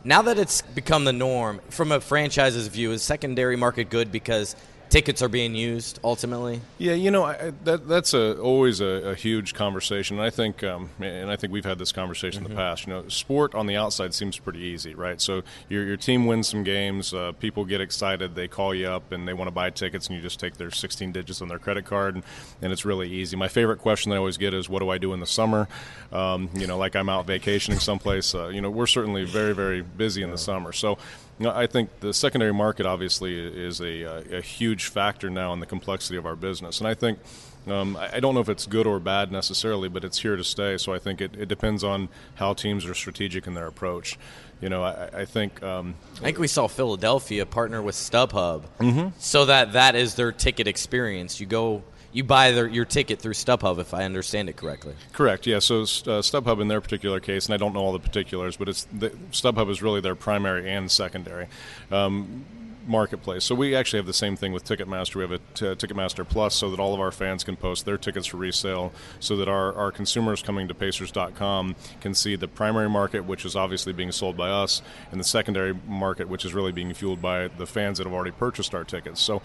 Now 0.04 0.22
that 0.24 0.38
it's 0.38 0.62
become 0.62 1.06
the 1.06 1.14
norm, 1.14 1.62
from 1.70 1.92
a 1.92 2.00
franchise's 2.00 2.68
view, 2.68 2.92
is 2.92 3.02
secondary 3.02 3.56
market 3.56 3.90
good 3.90 4.12
because– 4.12 4.56
tickets 4.96 5.22
are 5.22 5.28
being 5.28 5.56
used 5.56 6.00
ultimately? 6.06 6.62
Yeah, 6.78 6.94
you 6.94 7.12
know 7.12 7.26
I, 7.26 7.52
that 7.66 7.86
that's 7.86 8.14
a, 8.14 8.40
always 8.40 8.80
a, 8.80 9.10
a, 9.12 9.16
huge 9.16 9.54
conversation. 9.54 10.18
And 10.18 10.26
I 10.26 10.30
think, 10.30 10.64
um, 10.64 10.90
and 11.02 11.30
I 11.30 11.36
think 11.36 11.52
we've 11.52 11.66
had 11.66 11.80
this 11.80 11.92
conversation 11.92 12.44
mm-hmm. 12.44 12.52
in 12.52 12.56
the 12.56 12.62
mm-hmm. 12.62 12.70
past. 12.70 12.88
You 12.88 12.94
know, 12.94 13.08
sport 13.10 13.54
on 13.56 13.68
the 13.68 13.76
outside 13.76 14.14
seems 14.14 14.40
pretty 14.40 14.60
easy, 14.60 14.96
right? 14.96 15.20
So 15.20 15.44
your 15.68 15.84
your 15.84 15.98
team 15.98 16.28
wins 16.28 16.48
some 16.48 16.64
games, 16.64 17.14
uh, 17.14 17.34
people 17.34 17.66
get 17.66 17.82
excited, 17.82 18.36
they 18.36 18.48
call 18.48 18.74
you 18.74 18.88
up, 18.88 19.12
and 19.12 19.28
they 19.28 19.34
want 19.34 19.50
to 19.50 19.52
buy 19.52 19.70
tickets, 19.70 20.08
and 20.08 20.16
you 20.16 20.22
just 20.22 20.40
take 20.40 20.56
their 20.56 20.72
16 20.72 21.12
digits 21.12 21.42
on 21.42 21.50
their 21.50 21.60
credit 21.60 21.84
card, 21.84 22.16
and, 22.16 22.24
and 22.62 22.72
it's 22.72 22.86
really 22.86 23.10
easy. 23.10 23.36
My 23.36 23.50
favorite 23.50 23.80
question 23.80 24.14
I 24.14 24.18
always 24.18 24.38
get 24.38 24.54
is, 24.54 24.70
"What 24.70 24.80
do 24.80 24.90
I 24.90 24.98
do 24.98 25.12
in 25.12 25.20
the 25.20 25.28
summer?" 25.28 25.68
Um, 26.14 26.50
you 26.54 26.68
know, 26.68 26.78
like 26.78 26.96
I'm 26.96 27.10
out 27.10 27.28
vacationing 27.28 27.80
someplace. 27.80 28.34
Uh, 28.34 28.48
you 28.48 28.62
know, 28.62 28.70
we're 28.70 28.88
certainly 28.88 29.26
very 29.26 29.54
very 29.54 29.82
busy 29.82 30.24
in 30.24 30.32
the 30.32 30.38
summer, 30.38 30.72
so. 30.72 30.98
You 31.40 31.46
know, 31.46 31.54
I 31.54 31.68
think 31.68 32.00
the 32.00 32.14
secondary 32.14 32.54
market 32.54 32.86
obviously 32.86 33.38
is 33.38 33.82
a, 33.82 34.38
a, 34.38 34.42
huge 34.42 34.86
factor 34.86 35.30
now 35.30 35.52
in 35.52 35.60
the 35.60 35.66
complexity 35.66 36.16
of 36.16 36.26
our 36.26 36.36
business, 36.36 36.80
and 36.80 36.88
I 36.88 36.94
think 36.94 37.20
um, 37.68 37.98
I 37.98 38.20
don't 38.20 38.36
know 38.36 38.42
if 38.42 38.50
it's 38.50 38.66
good 38.66 38.86
or 38.86 39.00
bad 39.00 39.32
necessarily, 39.32 39.90
but 39.90 40.04
it's 40.04 40.20
here 40.20 40.36
to 40.36 40.44
stay. 40.44 40.78
So 40.78 40.94
I 40.94 41.00
think 41.00 41.22
it, 41.22 41.36
it 41.36 41.48
depends 41.48 41.84
on 41.84 42.10
how 42.36 42.54
teams 42.54 42.86
are 42.86 42.94
strategic 42.94 43.48
in 43.48 43.54
their 43.54 43.68
approach. 43.68 44.18
You 44.62 44.70
know, 44.70 44.84
I, 44.84 45.10
I 45.14 45.26
think 45.26 45.62
um, 45.64 45.96
I 46.18 46.20
think 46.20 46.40
we 46.40 46.48
saw 46.48 46.68
Philadelphia 46.68 47.46
partner 47.46 47.82
with 47.82 47.96
StubHub, 47.96 48.64
mm-hmm. 48.80 49.10
so 49.18 49.46
that 49.46 49.74
that 49.74 49.96
is 49.96 50.16
their 50.16 50.32
ticket 50.32 50.68
experience. 50.68 51.40
You 51.40 51.48
go 51.48 51.84
you 52.16 52.24
buy 52.24 52.52
their, 52.52 52.66
your 52.66 52.86
ticket 52.86 53.20
through 53.20 53.34
StubHub, 53.34 53.78
if 53.78 53.94
I 53.94 54.06
understand 54.06 54.48
it 54.48 54.56
correctly. 54.56 54.96
Correct. 55.12 55.46
Yeah. 55.46 55.60
So 55.60 55.82
uh, 55.82 56.24
StubHub 56.24 56.62
in 56.62 56.70
their 56.70 56.80
particular 56.80 57.20
case, 57.20 57.46
and 57.46 57.54
I 57.54 57.58
don't 57.58 57.74
know 57.74 57.82
all 57.82 57.92
the 57.92 58.00
particulars, 58.00 58.56
but 58.56 58.70
it's 58.70 58.88
the, 58.94 59.10
StubHub 59.32 59.70
is 59.70 59.82
really 59.84 60.00
their 60.00 60.16
primary 60.16 60.72
and 60.72 60.90
secondary. 60.90 61.48
Um, 61.92 62.46
marketplace. 62.88 63.44
So 63.44 63.56
we 63.56 63.76
actually 63.76 63.98
have 63.98 64.06
the 64.06 64.14
same 64.14 64.36
thing 64.36 64.52
with 64.52 64.64
Ticketmaster. 64.64 65.16
We 65.16 65.22
have 65.24 65.32
a 65.32 65.40
t- 65.56 65.88
Ticketmaster 65.88 66.28
Plus 66.28 66.56
so 66.56 66.70
that 66.70 66.80
all 66.80 66.94
of 66.94 67.00
our 67.00 67.12
fans 67.12 67.44
can 67.44 67.56
post 67.56 67.86
their 67.86 67.98
tickets 67.98 68.28
for 68.28 68.38
resale 68.38 68.94
so 69.20 69.36
that 69.38 69.48
our, 69.48 69.74
our 69.74 69.92
consumers 69.92 70.42
coming 70.42 70.68
to 70.68 70.74
Pacers.com 70.74 71.76
can 72.02 72.14
see 72.14 72.36
the 72.36 72.48
primary 72.48 72.90
market, 72.90 73.26
which 73.26 73.46
is 73.46 73.56
obviously 73.56 73.94
being 73.94 74.12
sold 74.12 74.38
by 74.38 74.50
us, 74.50 74.82
and 75.12 75.20
the 75.20 75.26
secondary 75.26 75.74
market, 75.88 76.30
which 76.30 76.46
is 76.46 76.54
really 76.54 76.72
being 76.72 76.94
fueled 76.94 77.22
by 77.22 77.48
the 77.48 77.66
fans 77.66 77.98
that 77.98 78.06
have 78.06 78.14
already 78.14 78.32
purchased 78.32 78.76
our 78.76 78.84
tickets. 78.84 79.22
So, 79.22 79.42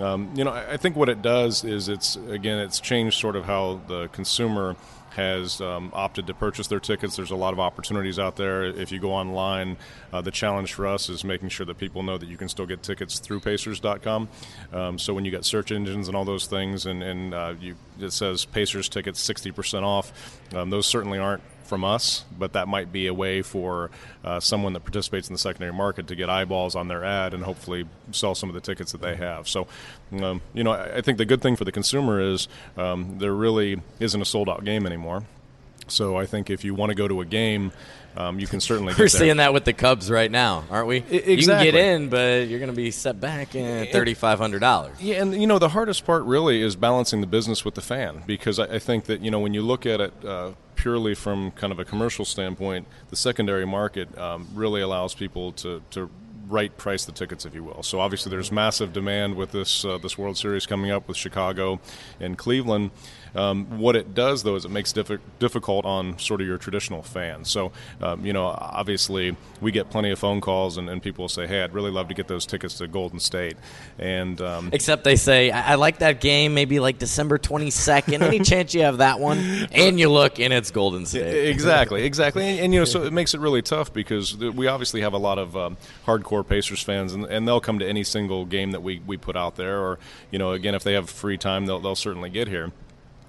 um, 0.00 0.30
you 0.34 0.44
know, 0.44 0.52
I, 0.52 0.72
I 0.72 0.76
think 0.76 0.96
what 0.96 1.08
it 1.08 1.22
does 1.22 1.64
is 1.64 1.88
it's, 1.88 2.16
again, 2.16 2.58
it's 2.58 2.80
changed 2.80 3.18
sort 3.18 3.36
of 3.36 3.44
how 3.44 3.80
the 3.88 4.08
consumer– 4.08 4.76
has 5.16 5.60
um, 5.60 5.90
opted 5.92 6.26
to 6.26 6.34
purchase 6.34 6.66
their 6.66 6.80
tickets. 6.80 7.16
There's 7.16 7.30
a 7.30 7.36
lot 7.36 7.52
of 7.52 7.60
opportunities 7.60 8.18
out 8.18 8.36
there. 8.36 8.64
If 8.64 8.90
you 8.92 8.98
go 8.98 9.12
online, 9.12 9.76
uh, 10.12 10.22
the 10.22 10.30
challenge 10.30 10.72
for 10.72 10.86
us 10.86 11.08
is 11.08 11.24
making 11.24 11.50
sure 11.50 11.66
that 11.66 11.78
people 11.78 12.02
know 12.02 12.18
that 12.18 12.28
you 12.28 12.36
can 12.36 12.48
still 12.48 12.66
get 12.66 12.82
tickets 12.82 13.18
through 13.18 13.40
Pacers.com. 13.40 14.28
Um, 14.72 14.98
so 14.98 15.12
when 15.14 15.24
you 15.24 15.30
get 15.30 15.44
search 15.44 15.70
engines 15.70 16.08
and 16.08 16.16
all 16.16 16.24
those 16.24 16.46
things, 16.46 16.86
and, 16.86 17.02
and 17.02 17.34
uh, 17.34 17.54
you, 17.60 17.76
it 18.00 18.12
says 18.12 18.44
Pacers 18.44 18.88
tickets 18.88 19.26
60% 19.26 19.82
off, 19.82 20.40
um, 20.54 20.70
those 20.70 20.86
certainly 20.86 21.18
aren't 21.18 21.42
from 21.64 21.84
us, 21.84 22.24
but 22.38 22.52
that 22.52 22.68
might 22.68 22.92
be 22.92 23.06
a 23.06 23.14
way 23.14 23.42
for 23.42 23.90
uh, 24.24 24.40
someone 24.40 24.72
that 24.72 24.80
participates 24.80 25.28
in 25.28 25.34
the 25.34 25.38
secondary 25.38 25.72
market 25.72 26.06
to 26.08 26.14
get 26.14 26.28
eyeballs 26.28 26.74
on 26.74 26.88
their 26.88 27.04
ad 27.04 27.34
and 27.34 27.44
hopefully 27.44 27.86
sell 28.10 28.34
some 28.34 28.48
of 28.48 28.54
the 28.54 28.60
tickets 28.60 28.92
that 28.92 29.00
they 29.00 29.16
have. 29.16 29.48
So, 29.48 29.66
um, 30.20 30.40
you 30.54 30.64
know, 30.64 30.72
I, 30.72 31.00
think 31.00 31.18
the 31.18 31.24
good 31.24 31.42
thing 31.42 31.56
for 31.56 31.64
the 31.64 31.72
consumer 31.72 32.20
is 32.20 32.48
um, 32.76 33.18
there 33.18 33.32
really 33.32 33.80
isn't 34.00 34.20
a 34.20 34.24
sold 34.24 34.48
out 34.48 34.64
game 34.64 34.86
anymore. 34.86 35.24
So 35.92 36.16
I 36.16 36.26
think 36.26 36.50
if 36.50 36.64
you 36.64 36.74
want 36.74 36.90
to 36.90 36.94
go 36.94 37.06
to 37.06 37.20
a 37.20 37.24
game, 37.24 37.72
um, 38.16 38.38
you 38.38 38.46
can 38.46 38.60
certainly. 38.60 38.94
We're 38.98 39.08
seeing 39.08 39.38
that 39.38 39.52
with 39.52 39.64
the 39.64 39.72
Cubs 39.72 40.10
right 40.10 40.30
now, 40.30 40.64
aren't 40.70 40.86
we? 40.86 40.98
exactly. 40.98 41.34
You 41.34 41.46
can 41.46 41.64
get 41.64 41.74
in, 41.74 42.08
but 42.08 42.48
you're 42.48 42.58
going 42.58 42.70
to 42.70 42.76
be 42.76 42.90
set 42.90 43.20
back 43.20 43.54
in 43.54 43.90
thirty 43.92 44.14
five 44.14 44.38
hundred 44.38 44.60
dollars. 44.60 45.00
Yeah, 45.00 45.22
and 45.22 45.34
you 45.34 45.46
know 45.46 45.58
the 45.58 45.70
hardest 45.70 46.04
part 46.04 46.24
really 46.24 46.60
is 46.60 46.76
balancing 46.76 47.20
the 47.20 47.26
business 47.26 47.64
with 47.64 47.74
the 47.74 47.80
fan 47.80 48.22
because 48.26 48.58
I, 48.58 48.64
I 48.74 48.78
think 48.78 49.04
that 49.04 49.20
you 49.22 49.30
know 49.30 49.40
when 49.40 49.54
you 49.54 49.62
look 49.62 49.86
at 49.86 50.00
it 50.00 50.12
uh, 50.24 50.52
purely 50.82 51.14
from 51.14 51.52
kind 51.52 51.72
of 51.72 51.78
a 51.78 51.84
commercial 51.84 52.24
standpoint, 52.24 52.86
the 53.10 53.16
secondary 53.16 53.64
market 53.64 54.16
um, 54.18 54.48
really 54.52 54.80
allows 54.80 55.14
people 55.14 55.52
to, 55.52 55.80
to 55.90 56.10
right 56.48 56.76
price 56.76 57.04
the 57.04 57.12
tickets, 57.12 57.44
if 57.44 57.54
you 57.54 57.64
will. 57.64 57.82
So 57.82 58.00
obviously, 58.00 58.30
there's 58.30 58.52
massive 58.52 58.92
demand 58.92 59.36
with 59.36 59.52
this 59.52 59.84
uh, 59.84 59.98
this 59.98 60.16
World 60.18 60.36
Series 60.36 60.66
coming 60.66 60.90
up 60.90 61.08
with 61.08 61.16
Chicago 61.16 61.80
and 62.20 62.36
Cleveland. 62.36 62.90
Um, 63.34 63.78
what 63.78 63.96
it 63.96 64.14
does, 64.14 64.42
though, 64.42 64.56
is 64.56 64.64
it 64.64 64.70
makes 64.70 64.92
difficult 64.92 65.84
on 65.84 66.18
sort 66.18 66.40
of 66.40 66.46
your 66.46 66.58
traditional 66.58 67.02
fans. 67.02 67.50
So, 67.50 67.72
um, 68.00 68.24
you 68.26 68.32
know, 68.32 68.46
obviously, 68.46 69.36
we 69.60 69.72
get 69.72 69.90
plenty 69.90 70.10
of 70.10 70.18
phone 70.18 70.40
calls, 70.40 70.76
and, 70.76 70.90
and, 70.90 71.02
people 71.02 71.24
will 71.24 71.30
say, 71.30 71.46
"Hey, 71.46 71.62
I'd 71.62 71.72
really 71.72 71.90
love 71.90 72.08
to 72.08 72.14
get 72.14 72.28
those 72.28 72.46
tickets 72.46 72.78
to 72.78 72.86
Golden 72.86 73.18
State." 73.18 73.56
And 73.98 74.40
um, 74.40 74.70
except 74.72 75.04
they 75.04 75.16
say, 75.16 75.50
"I, 75.50 75.72
I 75.72 75.74
like 75.76 75.98
that 75.98 76.20
game, 76.20 76.54
maybe 76.54 76.78
like 76.78 76.98
December 76.98 77.38
22nd. 77.38 78.20
Any 78.20 78.38
chance 78.44 78.74
you 78.74 78.82
have 78.82 78.98
that 78.98 79.18
one?" 79.18 79.38
And 79.72 79.98
you 79.98 80.10
look, 80.10 80.38
and 80.38 80.52
it's 80.52 80.70
Golden 80.70 81.06
State. 81.06 81.48
exactly, 81.48 82.04
exactly. 82.04 82.46
And, 82.46 82.60
and, 82.60 82.74
you 82.74 82.80
know, 82.80 82.84
so 82.84 83.02
it 83.04 83.12
makes 83.12 83.34
it 83.34 83.40
really 83.40 83.62
tough 83.62 83.92
because 83.92 84.36
we 84.36 84.66
obviously 84.66 85.00
have 85.00 85.14
a 85.14 85.18
lot 85.18 85.38
of 85.38 85.56
um, 85.56 85.76
hardcore 86.32 86.46
Pacers 86.46 86.82
fans, 86.82 87.12
and, 87.12 87.24
and, 87.24 87.46
they'll 87.46 87.60
come 87.60 87.78
to 87.78 87.86
any 87.86 88.04
single 88.04 88.44
game 88.44 88.72
that 88.72 88.82
we, 88.82 89.00
we 89.06 89.16
put 89.16 89.36
out 89.36 89.56
there. 89.56 89.80
Or, 89.80 89.98
you 90.30 90.38
know, 90.38 90.52
again, 90.52 90.74
if 90.74 90.82
they 90.82 90.94
have 90.94 91.08
free 91.08 91.38
time, 91.38 91.66
they'll, 91.66 91.80
they'll 91.80 91.94
certainly 91.94 92.30
get 92.30 92.48
here. 92.48 92.72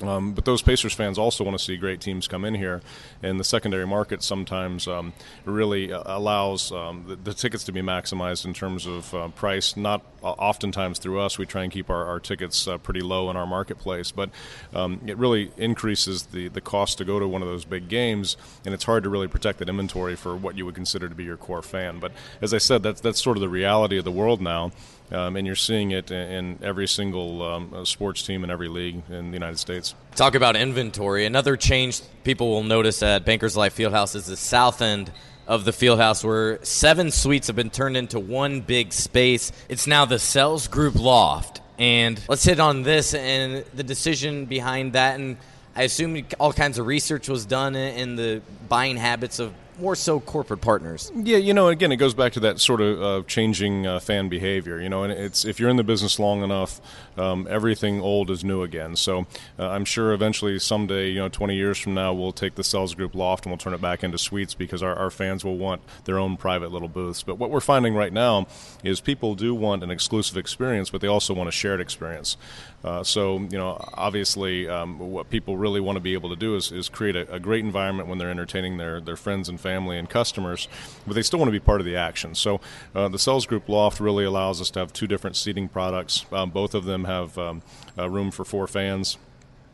Um, 0.02 0.34
but 0.34 0.46
those 0.46 0.62
Pacers 0.62 0.94
fans 0.94 1.18
also 1.18 1.44
want 1.44 1.58
to 1.58 1.64
see 1.64 1.78
great 1.78 2.02
teams 2.02 2.28
come 2.28 2.44
in 2.44 2.56
here, 2.56 2.82
and 3.22 3.40
the 3.40 3.44
secondary 3.44 3.88
market 3.88 4.22
sometimes 4.24 4.88
um, 4.88 5.14
really 5.46 5.94
uh, 5.94 6.04
allows 6.06 6.72
um, 6.72 7.06
the, 7.08 7.16
the, 7.16 7.34
tickets 7.34 7.64
to 7.66 7.72
be 7.72 7.82
maximized 7.82 8.46
in 8.46 8.54
terms 8.54 8.86
of 8.86 9.14
uh, 9.14 9.28
price. 9.30 9.78
Not 9.78 10.02
uh, 10.22 10.32
oftentimes 10.32 11.00
through 11.00 11.22
us, 11.22 11.38
we 11.38 11.46
try 11.46 11.64
and 11.64 11.72
keep 11.72 11.90
our, 11.90 12.06
our 12.06 12.20
tickets 12.20 12.68
uh, 12.68 12.78
pretty 12.78 13.02
low 13.02 13.30
in 13.30 13.38
our 13.38 13.46
marketplace, 13.46 14.12
but 14.12 14.30
um, 14.74 15.00
it 15.06 15.18
really 15.18 15.52
increases 15.58 16.24
the, 16.28 16.50
the 16.50 16.62
cost 16.62 16.98
to 16.98 17.06
go 17.06 17.20
to 17.20 17.28
one 17.28 17.42
of 17.42 17.48
those 17.48 17.66
big 17.66 17.88
games, 17.88 18.36
and 18.66 18.74
it's 18.74 18.84
hard 18.84 19.04
to 19.04 19.10
really 19.10 19.28
protect 19.28 19.60
that 19.60 19.70
inventory 19.70 20.16
for 20.16 20.36
what 20.36 20.58
you 20.58 20.66
would 20.66 20.76
consider 20.76 21.08
to 21.08 21.16
be 21.16 21.24
your 21.24 21.38
core 21.38 21.62
fan. 21.62 22.00
But 22.00 22.12
as 22.42 22.54
I 22.54 22.58
said, 22.58 22.84
that's 22.84 23.00
that's 23.00 23.22
sort 23.22 23.38
of 23.38 23.42
the 23.42 23.50
reality 23.50 23.98
of 23.98 24.04
the 24.04 24.12
world 24.12 24.42
now. 24.42 24.72
Um, 25.14 25.36
and 25.36 25.46
you're 25.46 25.56
seeing 25.56 25.92
it 25.92 26.10
in 26.10 26.58
every 26.64 26.88
single 26.88 27.44
um, 27.44 27.74
uh, 27.74 27.86
sports 27.86 28.24
team 28.24 28.44
in 28.44 28.50
every 28.50 28.68
league 28.68 29.04
in 29.10 29.30
the 29.30 29.36
United 29.36 29.60
States. 29.60 29.94
Talk 30.16 30.34
about 30.34 30.56
inventory. 30.56 31.26
Another 31.26 31.56
change 31.56 32.02
people 32.24 32.50
will 32.50 32.64
notice 32.64 33.04
at 33.04 33.24
Bankers 33.24 33.56
Life 33.56 33.78
Fieldhouse 33.78 34.16
is 34.16 34.26
the 34.26 34.36
south 34.36 34.82
end 34.82 35.12
of 35.46 35.66
the 35.66 35.72
fieldhouse 35.72 36.24
where 36.24 36.64
seven 36.64 37.12
suites 37.12 37.48
have 37.48 37.56
been 37.56 37.70
turned 37.70 37.96
into 37.96 38.20
one 38.20 38.62
big 38.62 38.92
space. 38.92 39.52
It's 39.70 39.86
now 39.86 40.06
the 40.06 40.18
Sells 40.18 40.68
Group 40.68 40.96
Loft. 40.96 41.62
And 41.78 42.20
let's 42.28 42.44
hit 42.44 42.60
on 42.60 42.84
this 42.84 43.14
and 43.14 43.66
the 43.74 43.84
decision 43.84 44.46
behind 44.46 44.94
that. 44.94 45.20
And 45.20 45.38
I 45.76 45.84
assume 45.84 46.26
all 46.40 46.54
kinds 46.54 46.80
of 46.80 46.88
research 46.88 47.30
was 47.30 47.46
done 47.46 47.76
in 47.76 48.16
the 48.16 48.42
buying 48.68 48.98
habits 48.98 49.40
of 49.40 49.54
more 49.80 49.96
so 49.96 50.20
corporate 50.20 50.62
partners. 50.62 51.12
Yeah, 51.16 51.38
you 51.38 51.54
know, 51.54 51.68
again, 51.68 51.92
it 51.92 51.98
goes 51.98 52.14
back 52.14 52.34
to 52.34 52.40
that 52.42 52.60
sort 52.60 52.82
of 52.82 53.02
uh, 53.02 53.24
changing 53.28 53.88
uh, 53.88 54.00
fan 54.00 54.30
behavior. 54.30 54.80
You 54.80 54.90
know, 54.90 55.04
and 55.04 55.14
it's 55.14 55.46
if 55.46 55.60
you're 55.60 55.70
in 55.70 55.78
the 55.78 55.84
business 55.84 56.20
long 56.20 56.44
enough, 56.44 56.80
um, 57.18 57.48
everything 57.50 58.02
old 58.02 58.30
is 58.30 58.44
new 58.44 58.64
again. 58.64 58.96
So 58.96 59.26
uh, 59.60 59.70
I'm 59.70 59.86
sure 59.86 60.14
eventually, 60.14 60.60
someday, 60.60 61.10
you 61.10 61.20
know, 61.20 61.30
20 61.30 61.56
years 61.56 61.78
from 61.78 61.94
now, 61.94 62.14
we'll 62.14 62.32
take 62.32 62.56
the 62.56 62.64
Sells 62.64 62.96
Group 62.96 63.16
loft 63.16 63.46
and 63.46 63.52
we'll 63.52 63.58
turn 63.58 63.74
it 63.74 63.82
back 63.82 64.04
into 64.04 64.18
suites 64.18 64.54
because 64.54 64.84
our, 64.84 64.96
our 64.96 65.10
fans 65.10 65.44
will 65.44 65.58
want 65.58 65.82
their 66.06 66.18
own 66.18 66.38
private 66.38 66.72
little 66.72 66.88
booths. 66.88 67.24
But 67.24 67.38
what 67.38 67.50
we're 67.50 67.60
finding 67.60 67.96
right 67.96 68.14
now 68.14 68.48
is 68.84 69.00
people 69.00 69.36
do 69.36 69.54
want 69.56 69.84
an 69.84 69.92
exclusive 69.92 70.38
experience, 70.38 70.90
but 70.90 71.02
they 71.02 71.08
also 71.08 71.34
want 71.34 71.50
a 71.50 71.52
shared 71.52 71.82
experience. 71.82 72.38
Uh, 72.84 73.02
so, 73.02 73.40
you 73.40 73.58
know, 73.58 73.80
obviously, 73.94 74.68
um, 74.68 75.00
what 75.00 75.30
people 75.30 75.56
really 75.56 75.80
want 75.80 75.96
to 75.96 76.02
be 76.02 76.14
able 76.14 76.30
to 76.30 76.36
do 76.36 76.56
is, 76.56 76.72
is 76.72 76.90
create 76.90 77.16
a, 77.16 77.36
a, 77.36 77.40
great 77.40 77.64
environment 77.64 78.10
when 78.10 78.18
they're 78.18 78.30
entertaining 78.30 78.76
their, 78.76 79.00
their 79.00 79.16
friends 79.16 79.48
and 79.48 79.60
family 79.60 79.98
and 79.98 80.10
customers, 80.10 80.68
but 81.08 81.14
they 81.14 81.22
still 81.22 81.40
want 81.40 81.48
to 81.48 81.54
be 81.54 81.62
part 81.62 81.80
of 81.80 81.86
the 81.86 81.96
action. 81.96 82.36
So, 82.36 82.60
uh, 82.94 83.08
the 83.08 83.20
Sells 83.20 83.46
Group 83.46 83.70
Loft 83.70 84.02
really 84.02 84.26
allows 84.26 84.60
us 84.60 84.70
to 84.72 84.80
have 84.80 84.92
two 84.92 85.08
different 85.08 85.38
seating 85.38 85.70
products. 85.70 86.26
Um, 86.34 86.50
both 86.50 86.76
of 86.76 86.84
them 86.84 87.03
have 87.06 87.38
um, 87.38 87.62
room 87.98 88.32
for 88.32 88.46
four 88.46 88.68
fans. 88.68 89.18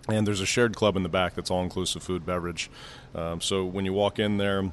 And 0.07 0.25
there's 0.25 0.41
a 0.41 0.45
shared 0.45 0.75
club 0.75 0.95
in 0.95 1.03
the 1.03 1.09
back 1.09 1.35
that's 1.35 1.51
all 1.51 1.61
inclusive 1.61 2.01
food, 2.01 2.25
beverage. 2.25 2.69
Um, 3.13 3.41
so, 3.41 3.63
when 3.63 3.85
you 3.85 3.93
walk 3.93 4.17
in 4.17 4.37
there, 4.37 4.71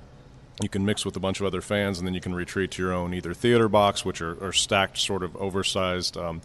you 0.63 0.69
can 0.69 0.87
mix 0.87 1.05
with 1.05 1.17
a 1.17 1.21
bunch 1.21 1.41
of 1.41 1.47
other 1.47 1.61
fans, 1.61 1.99
and 1.99 2.07
then 2.07 2.15
you 2.15 2.21
can 2.21 2.35
retreat 2.35 2.71
to 2.73 2.83
your 2.83 2.93
own 2.93 3.13
either 3.13 3.35
theater 3.35 3.69
box, 3.69 4.05
which 4.05 4.23
are, 4.23 4.43
are 4.43 4.53
stacked 4.53 4.97
sort 4.99 5.23
of 5.23 5.37
oversized 5.37 6.17
um, 6.17 6.41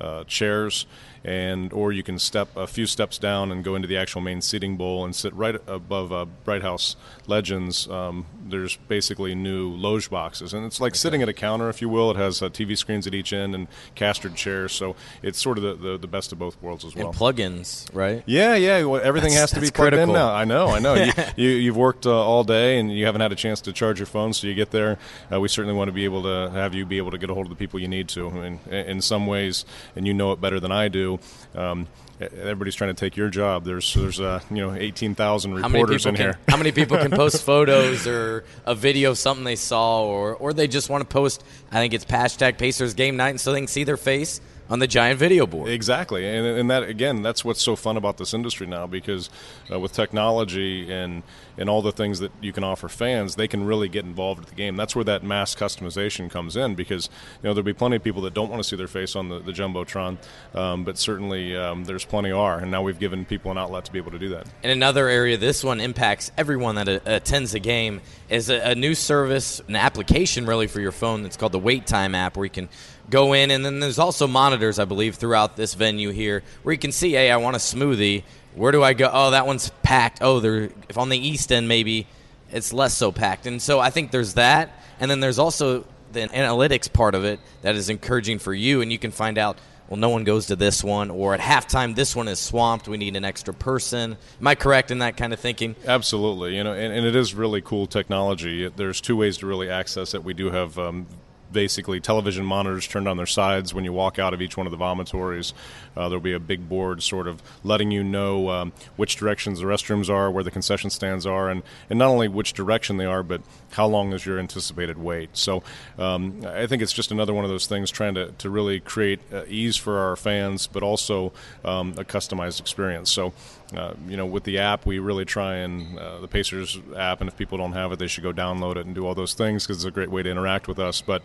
uh, 0.00 0.24
chairs, 0.24 0.86
and 1.24 1.72
or 1.72 1.92
you 1.92 2.02
can 2.02 2.18
step 2.18 2.54
a 2.56 2.66
few 2.66 2.86
steps 2.86 3.16
down 3.16 3.50
and 3.50 3.64
go 3.64 3.74
into 3.74 3.88
the 3.88 3.96
actual 3.96 4.20
main 4.20 4.40
seating 4.40 4.76
bowl 4.76 5.04
and 5.04 5.16
sit 5.16 5.32
right 5.34 5.56
above 5.66 6.12
uh, 6.12 6.26
Bright 6.44 6.62
House 6.62 6.96
Legends. 7.26 7.88
Um, 7.88 8.26
there's 8.46 8.76
basically 8.88 9.34
new 9.34 9.70
loge 9.70 10.10
boxes, 10.10 10.52
and 10.52 10.66
it's 10.66 10.80
like 10.80 10.92
okay. 10.92 10.98
sitting 10.98 11.22
at 11.22 11.28
a 11.28 11.32
counter, 11.32 11.68
if 11.70 11.80
you 11.80 11.88
will. 11.88 12.10
It 12.10 12.16
has 12.16 12.42
uh, 12.42 12.50
TV 12.50 12.76
screens 12.76 13.06
at 13.06 13.14
each 13.14 13.32
end 13.32 13.54
and 13.54 13.68
castered 13.94 14.34
chairs, 14.34 14.72
so 14.72 14.96
it's 15.22 15.40
sort 15.40 15.56
of 15.56 15.64
the, 15.64 15.74
the, 15.74 15.98
the 15.98 16.06
best 16.06 16.32
of 16.32 16.38
both 16.38 16.60
worlds 16.60 16.84
as 16.84 16.94
well. 16.94 17.08
And 17.08 17.16
plugins, 17.16 17.88
right? 17.94 18.22
Yeah, 18.26 18.54
yeah. 18.54 18.84
Well, 18.84 19.00
everything 19.02 19.30
that's, 19.30 19.40
has 19.40 19.50
to 19.52 19.60
be 19.60 19.70
plugged 19.70 19.94
critical. 19.94 20.02
in 20.02 20.12
now. 20.12 20.34
I 20.34 20.44
know, 20.44 20.68
I 20.68 20.78
know. 20.78 20.94
you, 20.94 21.12
you, 21.48 21.70
have 21.70 21.76
worked 21.76 22.04
uh, 22.04 22.12
all 22.12 22.44
day 22.44 22.78
and 22.78 22.92
you 22.92 23.06
haven't 23.06 23.22
had 23.22 23.32
a 23.32 23.36
chance 23.36 23.62
to 23.62 23.72
charge 23.72 23.98
your 23.98 24.06
phone, 24.06 24.34
so 24.34 24.46
you 24.46 24.54
get 24.54 24.70
there. 24.70 24.98
Uh, 25.32 25.40
we 25.40 25.48
certainly 25.48 25.76
want 25.76 25.88
to 25.88 25.92
be 25.92 26.04
able 26.04 26.22
to 26.24 26.50
have 26.52 26.74
you 26.74 26.84
be 26.84 26.98
able 26.98 27.12
to 27.12 27.18
get 27.18 27.30
a 27.30 27.34
hold 27.34 27.46
of 27.46 27.50
the 27.50 27.56
people 27.56 27.80
you 27.80 27.88
need 27.88 28.08
to. 28.08 28.28
I 28.28 28.32
mean, 28.32 28.60
in 28.70 29.00
some 29.00 29.26
ways, 29.26 29.64
and 29.96 30.06
you 30.06 30.14
know 30.14 30.32
it 30.32 30.40
better 30.40 30.60
than 30.60 30.72
I 30.72 30.88
do. 30.88 31.18
Um, 31.54 31.86
everybody's 32.20 32.74
trying 32.74 32.94
to 32.94 32.98
take 32.98 33.16
your 33.16 33.28
job. 33.28 33.64
There's 33.64 33.92
there's 33.94 34.20
uh, 34.20 34.40
you 34.50 34.56
know 34.56 34.74
eighteen 34.74 35.14
thousand 35.14 35.54
reporters 35.54 36.06
in 36.06 36.14
can, 36.14 36.24
here. 36.24 36.38
how 36.48 36.56
many 36.56 36.72
people 36.72 36.96
can 36.96 37.10
post 37.10 37.42
photos 37.44 38.06
or 38.06 38.44
a 38.66 38.74
video 38.74 39.10
of 39.10 39.18
something 39.18 39.44
they 39.44 39.56
saw, 39.56 40.02
or 40.04 40.34
or 40.34 40.52
they 40.52 40.68
just 40.68 40.90
want 40.90 41.02
to 41.02 41.08
post? 41.08 41.44
I 41.70 41.76
think 41.76 41.94
it's 41.94 42.04
hashtag 42.04 42.58
Pacers 42.58 42.94
game 42.94 43.16
night, 43.16 43.30
and 43.30 43.40
so 43.40 43.52
they 43.52 43.60
can 43.60 43.68
see 43.68 43.84
their 43.84 43.96
face 43.96 44.40
on 44.70 44.78
the 44.78 44.86
giant 44.86 45.18
video 45.18 45.46
board. 45.46 45.68
Exactly, 45.68 46.26
and, 46.26 46.46
and 46.46 46.70
that 46.70 46.84
again, 46.84 47.22
that's 47.22 47.44
what's 47.44 47.62
so 47.62 47.76
fun 47.76 47.96
about 47.96 48.16
this 48.16 48.32
industry 48.32 48.66
now 48.66 48.86
because 48.86 49.30
uh, 49.70 49.78
with 49.78 49.92
technology 49.92 50.90
and 50.92 51.22
and 51.56 51.68
all 51.70 51.82
the 51.82 51.92
things 51.92 52.18
that 52.18 52.32
you 52.40 52.52
can 52.52 52.64
offer 52.64 52.88
fans, 52.88 53.36
they 53.36 53.46
can 53.46 53.64
really 53.64 53.88
get 53.88 54.04
involved 54.04 54.40
with 54.40 54.48
the 54.48 54.54
game. 54.54 54.76
That's 54.76 54.96
where 54.96 55.04
that 55.04 55.22
mass 55.22 55.54
customization 55.54 56.30
comes 56.30 56.56
in 56.56 56.74
because 56.74 57.08
you 57.42 57.48
know 57.48 57.54
there'll 57.54 57.64
be 57.64 57.72
plenty 57.72 57.96
of 57.96 58.02
people 58.02 58.22
that 58.22 58.34
don't 58.34 58.50
want 58.50 58.62
to 58.62 58.68
see 58.68 58.76
their 58.76 58.88
face 58.88 59.14
on 59.14 59.28
the, 59.28 59.38
the 59.38 59.52
jumbotron, 59.52 60.18
um, 60.54 60.84
but 60.84 60.98
certainly 60.98 61.56
um, 61.56 61.84
there's 61.84 62.04
plenty 62.04 62.32
are, 62.32 62.58
and 62.58 62.70
now 62.70 62.82
we've 62.82 62.98
given 62.98 63.24
people 63.24 63.50
an 63.50 63.58
outlet 63.58 63.84
to 63.84 63.92
be 63.92 63.98
able 63.98 64.10
to 64.12 64.18
do 64.18 64.30
that. 64.30 64.46
In 64.62 64.70
another 64.70 65.08
area, 65.08 65.36
this 65.36 65.62
one 65.62 65.80
impacts 65.80 66.32
everyone 66.36 66.76
that 66.76 66.88
a- 66.88 67.16
attends 67.16 67.54
a 67.54 67.60
game 67.60 68.00
is 68.28 68.50
a, 68.50 68.70
a 68.70 68.74
new 68.74 68.94
service, 68.94 69.60
an 69.68 69.76
application 69.76 70.46
really 70.46 70.66
for 70.66 70.80
your 70.80 70.92
phone 70.92 71.22
that's 71.22 71.36
called 71.36 71.52
the 71.52 71.58
Wait 71.58 71.86
Time 71.86 72.14
app, 72.14 72.36
where 72.36 72.44
you 72.44 72.50
can 72.50 72.68
go 73.10 73.32
in, 73.32 73.50
and 73.50 73.64
then 73.64 73.80
there's 73.80 73.98
also 73.98 74.26
monitors, 74.26 74.78
I 74.78 74.84
believe, 74.84 75.16
throughout 75.16 75.56
this 75.56 75.74
venue 75.74 76.10
here, 76.10 76.42
where 76.62 76.72
you 76.72 76.78
can 76.78 76.92
see, 76.92 77.12
hey, 77.12 77.30
I 77.30 77.36
want 77.36 77.56
a 77.56 77.58
smoothie. 77.58 78.22
Where 78.54 78.72
do 78.72 78.82
I 78.82 78.92
go? 78.94 79.10
Oh, 79.12 79.30
that 79.32 79.46
one's 79.46 79.70
packed. 79.82 80.18
Oh, 80.20 80.40
there. 80.40 80.70
If 80.88 80.96
on 80.96 81.08
the 81.08 81.18
east 81.18 81.52
end, 81.52 81.68
maybe 81.68 82.06
it's 82.50 82.72
less 82.72 82.94
so 82.94 83.12
packed. 83.12 83.46
And 83.46 83.60
so 83.60 83.80
I 83.80 83.90
think 83.90 84.10
there's 84.10 84.34
that, 84.34 84.70
and 85.00 85.10
then 85.10 85.20
there's 85.20 85.38
also 85.38 85.84
the 86.12 86.28
analytics 86.28 86.92
part 86.92 87.14
of 87.14 87.24
it 87.24 87.40
that 87.62 87.74
is 87.74 87.90
encouraging 87.90 88.38
for 88.38 88.54
you, 88.54 88.80
and 88.80 88.92
you 88.92 88.98
can 88.98 89.10
find 89.10 89.38
out. 89.38 89.58
Well, 89.86 89.98
no 89.98 90.08
one 90.08 90.24
goes 90.24 90.46
to 90.46 90.56
this 90.56 90.82
one, 90.82 91.10
or 91.10 91.34
at 91.34 91.40
halftime, 91.40 91.94
this 91.94 92.16
one 92.16 92.26
is 92.26 92.38
swamped. 92.38 92.88
We 92.88 92.96
need 92.96 93.16
an 93.16 93.24
extra 93.26 93.52
person. 93.52 94.16
Am 94.40 94.46
I 94.46 94.54
correct 94.54 94.90
in 94.90 95.00
that 95.00 95.18
kind 95.18 95.34
of 95.34 95.38
thinking? 95.38 95.76
Absolutely. 95.86 96.56
You 96.56 96.64
know, 96.64 96.72
and, 96.72 96.90
and 96.90 97.06
it 97.06 97.14
is 97.14 97.34
really 97.34 97.60
cool 97.60 97.86
technology. 97.86 98.66
There's 98.66 99.02
two 99.02 99.14
ways 99.14 99.36
to 99.38 99.46
really 99.46 99.68
access 99.68 100.14
it. 100.14 100.24
We 100.24 100.32
do 100.32 100.50
have 100.50 100.78
um, 100.78 101.06
basically 101.52 102.00
television 102.00 102.44
monitors 102.44 102.86
turned 102.86 103.08
on 103.08 103.16
their 103.16 103.26
sides 103.26 103.72
when 103.72 103.84
you 103.84 103.92
walk 103.92 104.18
out 104.18 104.34
of 104.34 104.42
each 104.42 104.56
one 104.56 104.66
of 104.66 104.70
the 104.70 104.76
vomitories. 104.76 105.54
Uh, 105.96 106.08
there'll 106.08 106.20
be 106.20 106.32
a 106.32 106.40
big 106.40 106.68
board 106.68 107.02
sort 107.02 107.28
of 107.28 107.42
letting 107.62 107.90
you 107.90 108.02
know 108.02 108.50
um, 108.50 108.72
which 108.96 109.16
directions 109.16 109.60
the 109.60 109.64
restrooms 109.64 110.10
are, 110.10 110.30
where 110.30 110.42
the 110.42 110.50
concession 110.50 110.90
stands 110.90 111.26
are, 111.26 111.48
and, 111.48 111.62
and 111.88 111.98
not 111.98 112.08
only 112.08 112.28
which 112.28 112.52
direction 112.52 112.96
they 112.96 113.04
are, 113.04 113.22
but 113.22 113.40
how 113.72 113.86
long 113.86 114.12
is 114.12 114.26
your 114.26 114.38
anticipated 114.38 114.98
wait. 114.98 115.30
So 115.32 115.62
um, 115.98 116.44
I 116.46 116.66
think 116.66 116.82
it's 116.82 116.92
just 116.92 117.12
another 117.12 117.32
one 117.32 117.44
of 117.44 117.50
those 117.50 117.66
things 117.66 117.90
trying 117.90 118.14
to, 118.14 118.32
to 118.32 118.50
really 118.50 118.80
create 118.80 119.20
uh, 119.32 119.44
ease 119.46 119.76
for 119.76 119.98
our 119.98 120.16
fans, 120.16 120.66
but 120.66 120.82
also 120.82 121.32
um, 121.64 121.94
a 121.96 122.04
customized 122.04 122.60
experience. 122.60 123.10
So, 123.10 123.32
uh, 123.78 123.94
you 124.08 124.16
know, 124.16 124.26
with 124.26 124.44
the 124.44 124.58
app, 124.58 124.86
we 124.86 124.98
really 124.98 125.24
try 125.24 125.56
and 125.56 125.98
uh, 125.98 126.20
the 126.20 126.28
Pacers 126.28 126.78
app, 126.96 127.20
and 127.20 127.28
if 127.28 127.36
people 127.36 127.58
don't 127.58 127.72
have 127.72 127.92
it, 127.92 127.98
they 127.98 128.06
should 128.06 128.22
go 128.22 128.32
download 128.32 128.76
it 128.76 128.86
and 128.86 128.94
do 128.94 129.06
all 129.06 129.14
those 129.14 129.34
things 129.34 129.64
because 129.64 129.78
it's 129.78 129.84
a 129.84 129.90
great 129.90 130.10
way 130.10 130.22
to 130.22 130.30
interact 130.30 130.68
with 130.68 130.78
us. 130.78 131.00
But 131.00 131.22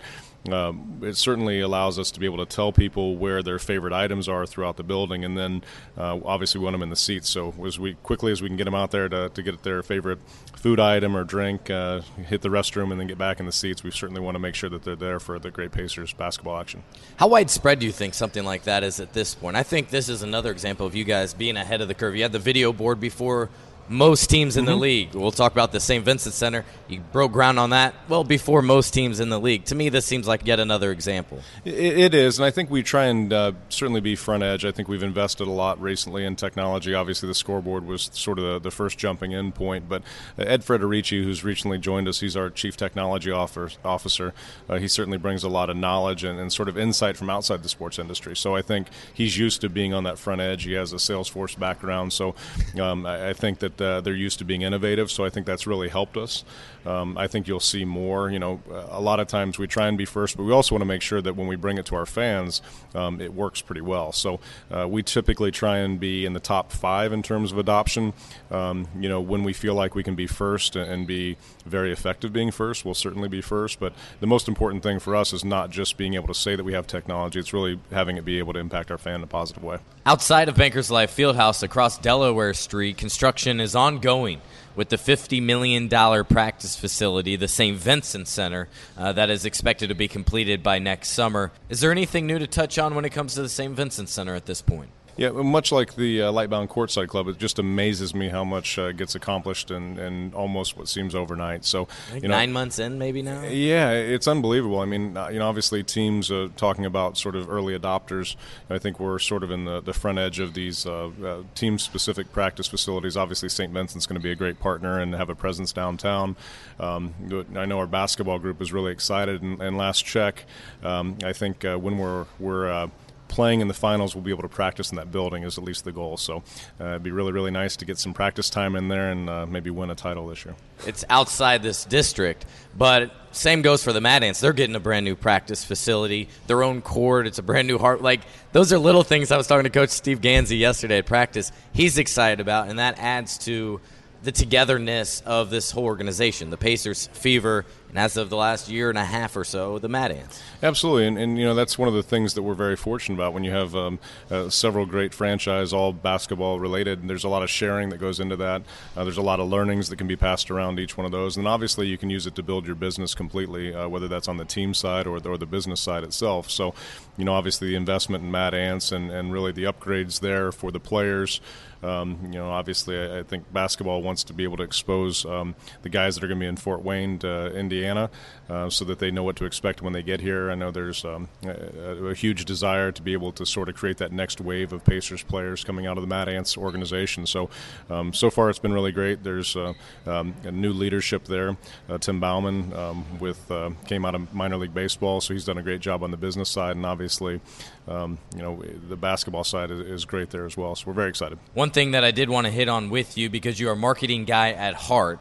um, 0.52 1.02
it 1.04 1.18
certainly 1.18 1.60
allows 1.60 2.00
us 2.00 2.12
to 2.12 2.20
be 2.20 2.26
able 2.26 2.38
to 2.38 2.46
tell 2.46 2.72
people 2.72 3.18
where 3.18 3.44
their 3.44 3.60
favorite 3.60 3.94
items 3.94 4.30
are 4.30 4.46
throughout 4.46 4.78
the 4.78 4.84
building, 4.84 5.26
and 5.26 5.38
then 5.38 5.64
uh, 5.98 6.20
obviously 6.24 6.60
we 6.60 6.64
want 6.64 6.76
them 6.76 6.84
in 6.84 6.90
the 6.90 6.96
seats. 6.96 7.30
So 7.30 7.54
as 7.66 7.78
we 7.78 7.96
quickly 7.96 8.32
as 8.32 8.42
we 8.42 8.48
can 8.48 8.58
get 8.58 8.66
them 8.66 8.76
out 8.76 8.92
there 8.92 9.10
to, 9.10 9.30
to 9.30 9.44
get 9.44 9.64
their 9.64 9.84
favorite 9.84 10.20
food 10.56 10.80
item 10.80 11.16
or 11.16 11.24
drink, 11.24 11.70
uh, 11.70 12.02
hit 12.28 12.42
the 12.42 12.50
restroom, 12.50 12.92
and 12.92 13.00
then 13.00 13.08
get 13.08 13.18
back 13.18 13.40
in 13.40 13.46
the 13.46 13.52
seats, 13.52 13.84
we 13.84 13.92
certainly 13.92 14.22
want 14.22 14.36
to 14.36 14.40
make 14.40 14.56
sure 14.56 14.70
that 14.70 14.84
they're 14.84 14.96
there 14.96 15.20
for 15.20 15.40
the 15.40 15.52
great 15.52 15.72
Pacers 15.72 16.14
basketball 16.14 16.58
action. 16.58 16.84
How 17.18 17.28
widespread 17.28 17.80
do 17.80 17.86
you 17.86 17.92
think 17.92 18.14
something 18.14 18.46
like 18.46 18.64
that 18.64 18.84
is 18.84 19.00
at 19.00 19.14
this 19.14 19.36
point? 19.36 19.58
I 19.58 19.64
think 19.64 19.90
this 19.90 20.10
is 20.10 20.22
another 20.22 20.52
example 20.52 20.86
of 20.86 20.96
you 20.96 21.04
guys 21.04 21.34
being 21.34 21.58
ahead 21.58 21.82
of 21.82 21.88
the 21.88 21.94
curve. 21.94 22.16
You 22.16 22.24
had 22.24 22.32
the 22.32 22.40
video 22.40 22.72
board 22.72 23.00
before 23.00 23.50
most 23.90 24.30
teams 24.30 24.56
in 24.56 24.66
the 24.66 24.76
league. 24.76 25.14
We'll 25.14 25.32
talk 25.32 25.52
about 25.52 25.72
the 25.72 25.80
St. 25.80 26.06
Vincent 26.06 26.36
Center. 26.36 26.64
You 26.88 27.02
broke 27.12 27.32
ground 27.32 27.60
on 27.60 27.72
that 27.72 27.96
well 28.08 28.24
before 28.24 28.62
most 28.62 28.94
teams 28.94 29.20
in 29.20 29.30
the 29.30 29.40
league. 29.40 29.66
To 29.66 29.76
me, 29.76 29.90
this 29.90 30.06
seems 30.06 30.28
like 30.28 30.46
yet 30.46 30.60
another 30.60 30.92
example. 30.92 31.42
It, 31.66 31.74
it 31.74 32.14
is, 32.14 32.38
and 32.40 32.46
I 32.46 32.52
think 32.52 32.70
we 32.70 32.84
try 32.84 33.06
and 33.06 33.34
uh, 33.34 33.52
certainly 33.70 34.02
be 34.02 34.16
front 34.16 34.44
edge. 34.44 34.64
I 34.66 34.72
think 34.72 34.88
we've 34.88 35.04
invested 35.04 35.48
a 35.48 35.52
lot 35.52 35.82
recently 35.82 36.26
in 36.26 36.36
technology. 36.36 36.94
Obviously, 36.94 37.28
the 37.28 37.36
scoreboard 37.36 37.86
was 37.86 38.10
sort 38.14 38.40
of 38.40 38.46
the, 38.46 38.60
the 38.60 38.72
first 38.72 38.98
jumping 38.98 39.32
in 39.32 39.52
point, 39.52 39.90
but 39.90 40.04
uh, 40.38 40.44
Ed 40.44 40.64
Frederici, 40.64 41.24
who's 41.24 41.44
recently 41.44 41.78
joined 41.78 42.08
us, 42.08 42.20
he's 42.20 42.38
our 42.38 42.50
chief 42.50 42.78
technology 42.78 43.32
officer. 43.32 44.34
Uh, 44.70 44.78
he 44.78 44.88
certainly 44.88 45.18
brings 45.18 45.44
a 45.44 45.50
lot 45.50 45.70
of 45.70 45.78
knowledge 45.78 46.24
and, 46.24 46.40
and, 46.40 46.54
sort 46.54 46.68
of 46.68 46.78
insight 46.78 47.16
from 47.16 47.30
outside 47.30 47.64
the 47.64 47.70
sports 47.70 48.00
industry. 48.00 48.36
So 48.36 48.56
I 48.56 48.62
think 48.62 48.88
he's 49.14 49.38
used 49.38 49.62
to 49.62 49.70
being 49.70 49.94
on 49.94 50.04
that 50.04 50.18
front 50.18 50.42
edge. 50.42 50.64
He 50.64 50.74
has 50.74 50.94
a 50.94 50.98
Salesforce 50.98 51.58
background, 51.58 52.14
so 52.14 52.36
um, 52.80 53.06
I, 53.06 53.30
I 53.30 53.34
think 53.34 53.60
that 53.60 53.79
uh, 53.82 54.02
they're 54.02 54.16
used 54.16 54.40
to 54.40 54.46
being 54.46 54.62
innovative. 54.62 55.12
So 55.12 55.26
I 55.26 55.30
think 55.30 55.46
that's 55.46 55.68
really 55.68 55.90
helped 55.90 56.18
us. 56.18 56.44
Um, 56.86 57.18
I 57.18 57.28
think 57.28 57.48
you'll 57.48 57.60
see 57.60 57.86
more. 57.86 58.30
You 58.30 58.40
know, 58.40 58.62
a 58.90 59.02
lot 59.02 59.20
of 59.20 59.28
times 59.28 59.58
we 59.58 59.68
try 59.68 59.88
and 59.88 59.98
be 59.98 60.06
first, 60.06 60.38
but 60.38 60.44
we 60.44 60.52
also 60.52 60.76
want 60.76 60.82
to 60.82 60.88
make 60.88 61.02
sure 61.02 61.22
that 61.22 61.36
when 61.36 61.48
we 61.48 61.56
bring 61.56 61.78
it 61.78 61.86
to 61.88 61.96
our 61.96 62.06
fans, 62.06 62.62
um, 62.96 63.22
it 63.22 63.34
works 63.34 63.62
pretty 63.62 63.82
well. 63.82 64.12
So 64.12 64.40
uh, 64.72 64.88
we 64.88 65.04
typically 65.04 65.52
try 65.52 65.78
and 65.80 66.00
be 66.00 66.26
in 66.26 66.34
the 66.34 66.40
top 66.40 66.72
five 66.72 67.12
in 67.14 67.22
terms 67.22 67.52
of 67.52 67.58
adoption. 67.58 68.14
Um, 68.52 68.88
you 69.00 69.10
know, 69.10 69.22
when 69.22 69.44
we 69.44 69.54
feel 69.54 69.74
like 69.74 69.96
we 69.96 70.04
can 70.04 70.16
be 70.16 70.28
first 70.28 70.76
and 70.76 71.06
be 71.06 71.38
very 71.66 71.92
effective 71.92 72.34
being 72.34 72.52
first, 72.52 72.86
we'll 72.86 72.94
certainly 72.94 73.30
be 73.30 73.42
first. 73.42 73.80
But 73.80 73.94
the 74.20 74.28
most 74.28 74.48
important 74.48 74.84
thing 74.84 75.00
for 75.00 75.16
us 75.16 75.34
is 75.34 75.44
not 75.44 75.70
just 75.70 75.98
being 75.98 76.14
able 76.16 76.28
to 76.28 76.34
say 76.34 76.56
that 76.56 76.64
we 76.64 76.74
have 76.74 76.88
technology; 76.88 77.40
it's 77.40 77.54
really 77.54 77.80
having 77.92 78.18
it 78.18 78.26
be 78.26 78.40
able 78.40 78.54
to 78.54 78.60
impact 78.60 78.92
our 78.92 78.98
fan 78.98 79.16
in 79.16 79.24
a 79.24 79.28
positive 79.28 79.64
way. 79.64 79.78
Outside 80.06 80.50
of 80.50 80.56
Bankers 80.56 80.90
Life 80.90 81.16
Fieldhouse 81.16 81.62
across 81.62 81.98
Delaware 81.98 82.54
Street, 82.54 82.98
construction 82.98 83.60
is 83.60 83.76
ongoing 83.76 84.42
with 84.76 84.90
the 84.90 84.98
$50 84.98 85.42
million 85.42 85.90
practice 86.26 86.76
facility, 86.76 87.36
the 87.36 87.48
St. 87.48 87.78
Vincent 87.78 88.28
Center, 88.28 88.68
uh, 88.98 89.12
that 89.14 89.30
is 89.30 89.46
expected 89.46 89.90
to 89.90 89.96
be 89.96 90.08
completed 90.08 90.64
by 90.64 90.80
next 90.80 91.10
summer. 91.10 91.52
Is 91.70 91.82
there 91.82 91.92
anything 91.92 92.28
new 92.28 92.40
to 92.40 92.48
touch 92.48 92.78
on 92.78 92.96
when 92.96 93.06
it 93.06 93.12
comes 93.12 93.36
to 93.36 93.42
the 93.42 93.50
St. 93.50 93.76
Vincent 93.76 94.10
Center 94.10 94.36
at 94.36 94.46
this 94.46 94.62
point? 94.62 94.90
Yeah, 95.20 95.32
much 95.32 95.74
like 95.74 95.96
the 95.96 96.22
uh, 96.22 96.32
Lightbound 96.32 96.70
Courtside 96.70 97.10
Club, 97.10 97.28
it 97.28 97.38
just 97.38 97.60
amazes 97.60 98.16
me 98.16 98.30
how 98.30 98.46
much 98.46 98.80
uh, 98.80 98.94
gets 98.94 99.16
accomplished 99.16 99.70
and 99.70 100.00
in 100.00 100.34
almost 100.34 100.78
what 100.78 100.88
seems 100.88 101.14
overnight. 101.14 101.66
So, 101.66 101.90
like 102.14 102.24
you 102.24 102.30
know, 102.30 102.38
nine 102.38 102.54
months 102.54 102.80
in, 102.80 102.98
maybe 102.98 103.22
now. 103.22 103.44
Yeah, 103.44 103.92
it's 103.92 104.30
unbelievable. 104.30 104.80
I 104.80 104.86
mean, 104.86 105.18
uh, 105.18 105.28
you 105.28 105.40
know, 105.40 105.50
obviously 105.50 105.84
teams 105.84 106.32
uh, 106.32 106.48
talking 106.56 106.86
about 106.86 107.18
sort 107.18 107.36
of 107.36 107.50
early 107.50 107.78
adopters. 107.78 108.38
I 108.70 108.78
think 108.78 108.98
we're 108.98 109.20
sort 109.20 109.44
of 109.44 109.52
in 109.52 109.66
the, 109.66 109.82
the 109.82 109.92
front 109.92 110.20
edge 110.20 110.40
of 110.40 110.54
these 110.54 110.86
uh, 110.86 111.10
uh, 111.22 111.44
team-specific 111.54 112.32
practice 112.32 112.70
facilities. 112.70 113.18
Obviously, 113.18 113.50
St. 113.50 113.74
Vincent's 113.74 114.06
going 114.06 114.22
to 114.22 114.24
be 114.24 114.32
a 114.32 114.36
great 114.36 114.62
partner 114.62 115.02
and 115.02 115.14
have 115.16 115.30
a 115.30 115.36
presence 115.36 115.74
downtown. 115.74 116.38
Um, 116.80 117.14
I 117.58 117.66
know 117.66 117.80
our 117.80 117.88
basketball 117.88 118.40
group 118.40 118.62
is 118.62 118.72
really 118.72 118.94
excited. 118.94 119.42
And, 119.42 119.62
and 119.62 119.78
last 119.78 120.06
check, 120.06 120.46
um, 120.82 121.18
I 121.26 121.34
think 121.34 121.64
when 121.64 121.98
we're 121.98 122.26
we're 122.40 122.90
playing 123.30 123.62
in 123.62 123.68
the 123.68 123.74
finals, 123.74 124.16
we'll 124.16 124.24
be 124.24 124.32
able 124.32 124.42
to 124.42 124.50
practice 124.50 124.90
in 124.92 124.98
that 124.98 125.12
building 125.12 125.44
is 125.44 125.58
at 125.58 125.64
least 125.64 125.86
the 125.86 125.92
goal. 125.92 126.18
So 126.18 126.44
uh, 126.82 126.86
it'd 126.86 127.04
be 127.04 127.12
really, 127.12 127.32
really 127.32 127.52
nice 127.52 127.78
to 127.78 127.86
get 127.86 127.98
some 127.98 128.14
practice 128.14 128.50
time 128.50 128.76
in 128.76 128.90
there 128.90 129.12
and 129.12 129.30
uh, 129.30 129.46
maybe 129.46 129.70
win 129.70 129.90
a 129.90 129.96
title 129.96 130.28
this 130.28 130.44
year. 130.44 130.56
It's 130.86 131.06
outside 131.10 131.64
this 131.64 131.86
district, 131.86 132.46
but 132.78 133.12
same 133.32 133.62
goes 133.62 133.84
for 133.84 133.94
the 133.94 134.02
Mad 134.02 134.24
Ants. 134.24 134.40
They're 134.40 134.54
getting 134.54 134.76
a 134.76 134.80
brand 134.80 135.06
new 135.06 135.16
practice 135.16 135.64
facility, 135.64 136.28
their 136.48 136.64
own 136.64 136.82
court. 136.82 137.28
It's 137.28 137.38
a 137.38 137.44
brand 137.44 137.68
new 137.68 137.78
heart. 137.78 138.02
Like 138.02 138.22
those 138.52 138.74
are 138.74 138.80
little 138.80 139.04
things. 139.04 139.32
I 139.32 139.38
was 139.38 139.48
talking 139.48 139.64
to 139.64 139.70
Coach 139.70 139.90
Steve 139.90 140.20
Gansey 140.20 140.58
yesterday 140.58 140.98
at 140.98 141.06
practice. 141.06 141.52
He's 141.72 141.98
excited 141.98 142.40
about, 142.40 142.68
and 142.68 142.80
that 142.80 143.00
adds 143.00 143.38
to 143.40 143.80
the 144.24 144.32
togetherness 144.32 145.22
of 145.26 145.50
this 145.50 145.72
whole 145.72 145.86
organization, 145.86 146.50
the 146.50 146.58
Pacers 146.58 147.08
fever, 147.14 147.66
and 147.90 147.98
as 147.98 148.18
of 148.18 148.30
the 148.30 148.38
last 148.38 148.70
year 148.70 148.90
and 148.90 148.98
a 148.98 149.04
half 149.04 149.36
or 149.36 149.44
so, 149.44 149.80
the 149.80 149.90
Mad 149.90 150.12
Ants. 150.12 150.42
Absolutely, 150.62 151.08
and, 151.08 151.18
and 151.18 151.38
you 151.38 151.46
know 151.46 151.56
that's 151.56 151.78
one 151.78 151.88
of 151.88 151.94
the 151.94 152.04
things 152.04 152.36
that 152.36 152.44
we're 152.44 152.54
very 152.54 152.76
fortunate 152.76 153.16
about 153.16 153.34
when 153.34 153.44
you 153.44 153.52
have 153.52 153.76
um, 153.76 154.00
uh, 154.30 154.50
several 154.50 154.86
great 154.86 155.14
franchise, 155.14 155.74
all 155.74 155.92
basketball 155.92 156.60
related. 156.60 157.02
And 157.02 157.10
there's 157.10 157.24
a 157.24 157.30
lot 157.30 157.44
of 157.44 157.50
sharing 157.50 157.90
that 157.90 157.98
goes 157.98 158.20
into 158.20 158.36
that. 158.38 158.62
Uh, 158.96 159.04
there's 159.04 159.18
a 159.18 159.24
lot 159.24 159.40
of 159.40 159.50
learnings 159.50 159.90
that 159.90 159.96
can 159.96 160.08
be 160.08 160.16
passed 160.16 160.52
around 160.52 160.80
each 160.80 160.98
one 160.98 161.06
of 161.06 161.12
those, 161.12 161.38
and 161.38 161.48
obviously 161.48 161.88
you 161.88 161.98
can 161.98 162.10
use 162.10 162.28
it 162.28 162.36
to 162.36 162.44
build 162.44 162.66
your 162.66 162.76
business 162.76 163.16
completely, 163.16 163.74
uh, 163.74 163.88
whether 163.88 164.08
that's 164.08 164.28
on 164.28 164.38
the 164.38 164.46
team 164.46 164.74
side 164.74 165.08
or 165.08 165.20
the, 165.20 165.30
or 165.30 165.38
the 165.38 165.46
business 165.46 165.82
side 165.82 166.04
itself. 166.04 166.50
So, 166.50 166.74
you 167.18 167.26
know, 167.26 167.34
obviously 167.34 167.70
the 167.70 167.76
investment 167.76 168.24
in 168.24 168.32
Mad 168.32 168.54
Ants 168.54 168.92
and, 168.92 169.12
and 169.12 169.34
really 169.34 169.52
the 169.52 169.64
upgrades 169.64 170.20
there 170.20 170.52
for 170.52 170.72
the 170.72 170.80
players. 170.80 171.42
Um, 171.82 172.20
you 172.24 172.40
know, 172.40 172.50
obviously, 172.50 172.98
I, 173.00 173.20
I, 173.20 173.24
think 173.24 173.52
basketball 173.54 174.02
wants 174.02 174.26
to 174.26 174.34
be 174.34 174.44
able 174.44 174.58
to 174.58 174.64
expose 174.64 175.26
um, 175.26 175.56
the 175.82 175.88
guys 175.88 176.16
that 176.16 176.24
are 176.26 176.28
going 176.28 176.40
to 176.40 176.44
be 176.44 176.48
in 176.48 176.58
Fort 176.58 176.84
Wayne, 176.84 177.20
to 177.20 177.56
Indiana, 177.56 177.79
uh, 177.88 178.70
so 178.70 178.86
that 178.86 179.00
they 179.00 179.12
know 179.12 179.24
what 179.24 179.36
to 179.38 179.46
expect 179.46 179.82
when 179.82 179.94
they 179.94 180.02
get 180.02 180.22
here. 180.22 180.50
I 180.52 180.56
know 180.56 180.72
there's 180.72 181.06
um, 181.06 181.30
a, 181.46 182.08
a, 182.08 182.14
huge 182.14 182.46
desire 182.46 182.92
to 182.92 183.02
be 183.02 183.14
able 183.14 183.32
to 183.34 183.46
sort 183.46 183.70
of 183.70 183.76
create 183.76 183.98
that 183.98 184.12
next 184.12 184.42
wave 184.42 184.74
of 184.74 184.84
Pacers 184.84 185.24
players 185.24 185.64
coming 185.64 185.86
out 185.86 185.98
of 185.98 186.02
the 186.02 186.08
Mad 186.08 186.28
Ants 186.28 186.58
organization. 186.58 187.26
So, 187.26 187.50
um, 187.90 188.14
so 188.14 188.30
far 188.30 188.50
it's 188.50 188.60
been 188.60 188.74
really 188.74 188.92
great. 188.92 189.24
There's 189.24 189.56
uh, 189.56 189.74
um, 190.08 190.34
a 190.44 190.52
new 190.52 190.74
leadership 190.74 191.26
there. 191.26 191.58
Uh, 191.88 191.98
Tim 191.98 192.20
Bawmann 192.20 192.76
um, 192.76 193.20
with 193.20 193.50
uh, 193.52 193.72
came 193.86 194.06
out 194.06 194.16
of 194.16 194.34
minor 194.34 194.58
league 194.58 194.74
baseball, 194.74 195.22
so 195.22 195.34
he's 195.34 195.46
done 195.46 195.58
a 195.58 195.64
great 195.64 195.82
job 195.82 196.04
on 196.04 196.12
the 196.12 196.18
business 196.18 196.50
side, 196.50 196.76
and 196.76 196.86
obviously, 196.86 197.40
you 197.88 198.18
know, 198.36 198.62
the 198.88 198.98
basketball 198.98 199.44
side 199.44 199.72
is, 199.72 199.80
is 199.80 200.06
great 200.06 200.30
there 200.32 200.46
as 200.46 200.58
well. 200.58 200.76
So 200.76 200.86
we're 200.88 200.94
very 200.94 201.10
excited. 201.10 201.38
One 201.54 201.72
thing 201.72 201.92
that 201.92 202.04
I 202.04 202.12
did 202.12 202.30
want 202.30 202.46
to 202.46 202.52
hit 202.52 202.70
on 202.70 202.90
with 202.90 203.18
you 203.18 203.30
because 203.30 203.60
you're 203.60 203.74
a 203.74 203.78
marketing 203.78 204.26
guy 204.26 204.52
at 204.52 204.74
heart 204.74 205.20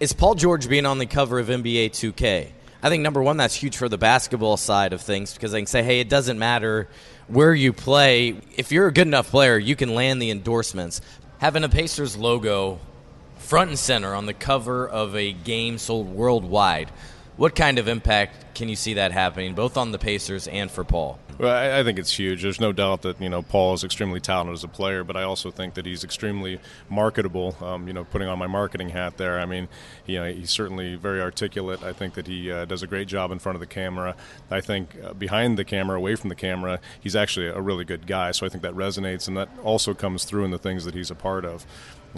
is 0.00 0.12
Paul 0.12 0.36
George 0.36 0.68
being 0.68 0.86
on 0.86 0.98
the 0.98 1.06
cover 1.06 1.40
of 1.40 1.48
NBA 1.48 1.90
2K. 1.90 2.50
I 2.80 2.88
think 2.88 3.02
number 3.02 3.20
one, 3.20 3.36
that's 3.36 3.56
huge 3.56 3.76
for 3.76 3.88
the 3.88 3.98
basketball 3.98 4.56
side 4.56 4.92
of 4.92 5.00
things 5.00 5.34
because 5.34 5.50
they 5.50 5.58
can 5.58 5.66
say, 5.66 5.82
hey, 5.82 5.98
it 5.98 6.08
doesn't 6.08 6.38
matter 6.38 6.88
where 7.26 7.52
you 7.52 7.72
play. 7.72 8.40
If 8.56 8.70
you're 8.70 8.86
a 8.86 8.92
good 8.92 9.08
enough 9.08 9.30
player, 9.30 9.58
you 9.58 9.74
can 9.74 9.96
land 9.96 10.22
the 10.22 10.30
endorsements. 10.30 11.00
Having 11.38 11.64
a 11.64 11.68
Pacers 11.68 12.16
logo 12.16 12.78
front 13.38 13.70
and 13.70 13.78
center 13.78 14.14
on 14.14 14.26
the 14.26 14.34
cover 14.34 14.88
of 14.88 15.16
a 15.16 15.32
game 15.32 15.78
sold 15.78 16.08
worldwide, 16.08 16.92
what 17.38 17.54
kind 17.54 17.78
of 17.78 17.86
impact 17.86 18.56
can 18.56 18.68
you 18.68 18.76
see 18.76 18.94
that 18.94 19.12
happening, 19.12 19.54
both 19.54 19.76
on 19.76 19.92
the 19.92 19.98
Pacers 19.98 20.48
and 20.48 20.68
for 20.70 20.82
Paul? 20.82 21.20
Well, 21.38 21.54
I, 21.54 21.78
I, 21.78 21.84
think 21.84 22.00
it's 22.00 22.18
huge. 22.18 22.42
There's 22.42 22.60
no 22.60 22.72
doubt 22.72 23.02
that 23.02 23.20
you 23.22 23.28
know 23.28 23.42
Paul 23.42 23.74
is 23.74 23.84
extremely 23.84 24.18
talented 24.18 24.54
as 24.54 24.64
a 24.64 24.68
player, 24.68 25.04
but 25.04 25.16
I 25.16 25.22
also 25.22 25.52
think 25.52 25.74
that 25.74 25.86
he's 25.86 26.02
extremely 26.02 26.58
marketable. 26.90 27.56
Um, 27.60 27.86
you 27.86 27.92
know, 27.92 28.02
putting 28.02 28.26
on 28.26 28.40
my 28.40 28.48
marketing 28.48 28.88
hat 28.88 29.18
there, 29.18 29.38
I 29.38 29.46
mean, 29.46 29.68
you 30.04 30.18
know, 30.18 30.32
he's 30.32 30.50
certainly 30.50 30.96
very 30.96 31.20
articulate. 31.20 31.84
I 31.84 31.92
think 31.92 32.14
that 32.14 32.26
he 32.26 32.50
uh, 32.50 32.64
does 32.64 32.82
a 32.82 32.88
great 32.88 33.06
job 33.06 33.30
in 33.30 33.38
front 33.38 33.54
of 33.54 33.60
the 33.60 33.68
camera. 33.68 34.16
I 34.50 34.60
think 34.60 34.96
uh, 35.00 35.12
behind 35.12 35.56
the 35.56 35.64
camera, 35.64 35.96
away 35.96 36.16
from 36.16 36.28
the 36.28 36.34
camera, 36.34 36.80
he's 36.98 37.14
actually 37.14 37.46
a 37.46 37.60
really 37.60 37.84
good 37.84 38.08
guy. 38.08 38.32
So 38.32 38.44
I 38.44 38.48
think 38.48 38.62
that 38.62 38.74
resonates, 38.74 39.28
and 39.28 39.36
that 39.36 39.48
also 39.62 39.94
comes 39.94 40.24
through 40.24 40.44
in 40.44 40.50
the 40.50 40.58
things 40.58 40.84
that 40.86 40.94
he's 40.94 41.12
a 41.12 41.14
part 41.14 41.44
of. 41.44 41.64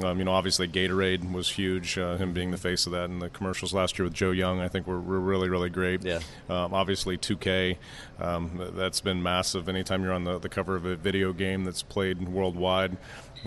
Um, 0.02 0.18
you 0.18 0.24
know, 0.24 0.32
obviously 0.32 0.68
Gatorade 0.68 1.32
was 1.32 1.50
huge. 1.50 1.98
Uh, 1.98 2.16
him 2.16 2.32
being 2.32 2.50
the 2.50 2.56
face 2.56 2.86
of 2.86 2.92
that, 2.92 3.10
and 3.10 3.20
the 3.20 3.28
commercials 3.28 3.74
last 3.74 3.98
year 3.98 4.04
with 4.04 4.14
Joe 4.14 4.30
Young, 4.30 4.60
I 4.60 4.68
think 4.68 4.86
were, 4.86 5.00
were 5.00 5.20
really, 5.20 5.48
really 5.48 5.70
great. 5.70 6.04
Yeah. 6.04 6.20
Um, 6.48 6.72
obviously 6.72 7.18
2K, 7.18 7.76
um, 8.20 8.70
that's 8.74 9.00
been 9.00 9.22
massive. 9.22 9.68
Anytime 9.68 10.02
you're 10.04 10.12
on 10.12 10.24
the, 10.24 10.38
the 10.38 10.48
cover 10.48 10.76
of 10.76 10.84
a 10.84 10.96
video 10.96 11.32
game 11.32 11.64
that's 11.64 11.82
played 11.82 12.28
worldwide, 12.28 12.96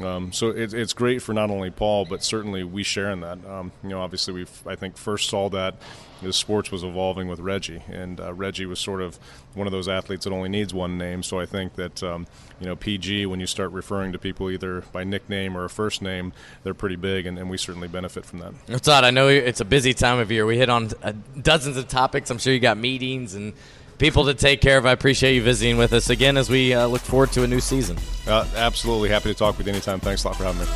um, 0.01 0.31
so 0.31 0.49
it, 0.49 0.73
it's 0.73 0.93
great 0.93 1.21
for 1.21 1.33
not 1.33 1.51
only 1.51 1.69
Paul, 1.69 2.05
but 2.05 2.23
certainly 2.23 2.63
we 2.63 2.83
share 2.83 3.11
in 3.11 3.21
that. 3.21 3.45
Um, 3.45 3.71
you 3.83 3.89
know, 3.89 4.01
obviously 4.01 4.33
we 4.33 4.45
I 4.65 4.75
think 4.75 4.97
first 4.97 5.29
saw 5.29 5.49
that 5.49 5.75
the 6.21 6.33
sports 6.33 6.71
was 6.71 6.83
evolving 6.83 7.27
with 7.27 7.39
Reggie, 7.39 7.83
and 7.89 8.19
uh, 8.19 8.33
Reggie 8.33 8.65
was 8.65 8.79
sort 8.79 9.01
of 9.01 9.19
one 9.53 9.67
of 9.67 9.71
those 9.73 9.87
athletes 9.87 10.23
that 10.23 10.33
only 10.33 10.49
needs 10.49 10.73
one 10.73 10.97
name. 10.97 11.21
So 11.21 11.39
I 11.39 11.45
think 11.45 11.75
that 11.75 12.01
um, 12.01 12.25
you 12.59 12.65
know 12.65 12.75
PG, 12.75 13.27
when 13.27 13.39
you 13.39 13.45
start 13.45 13.71
referring 13.71 14.13
to 14.13 14.19
people 14.19 14.49
either 14.49 14.81
by 14.91 15.03
nickname 15.03 15.55
or 15.55 15.65
a 15.65 15.69
first 15.69 16.01
name, 16.01 16.32
they're 16.63 16.73
pretty 16.73 16.95
big, 16.95 17.25
and, 17.25 17.37
and 17.37 17.49
we 17.49 17.57
certainly 17.57 17.87
benefit 17.87 18.25
from 18.25 18.39
that. 18.39 18.53
It's 18.67 18.87
odd. 18.87 19.03
I 19.03 19.11
know 19.11 19.27
it's 19.27 19.59
a 19.59 19.65
busy 19.65 19.93
time 19.93 20.19
of 20.19 20.31
year. 20.31 20.45
We 20.45 20.57
hit 20.57 20.69
on 20.69 20.89
uh, 21.01 21.13
dozens 21.41 21.77
of 21.77 21.87
topics. 21.87 22.29
I'm 22.29 22.37
sure 22.37 22.53
you 22.53 22.59
got 22.59 22.77
meetings 22.77 23.35
and 23.35 23.53
people 23.97 24.25
to 24.25 24.33
take 24.33 24.61
care 24.61 24.77
of. 24.77 24.85
I 24.85 24.91
appreciate 24.91 25.35
you 25.35 25.43
visiting 25.43 25.77
with 25.77 25.93
us 25.93 26.09
again 26.09 26.37
as 26.37 26.49
we 26.49 26.73
uh, 26.73 26.87
look 26.87 27.01
forward 27.01 27.31
to 27.33 27.43
a 27.43 27.47
new 27.47 27.59
season. 27.59 27.97
Uh, 28.27 28.47
absolutely. 28.55 29.09
Happy 29.09 29.29
to 29.29 29.35
talk 29.35 29.57
with 29.57 29.67
you 29.67 29.73
anytime. 29.73 29.99
Thanks 29.99 30.23
a 30.23 30.27
lot 30.27 30.37
for 30.37 30.43
having 30.43 30.61
me. 30.61 30.67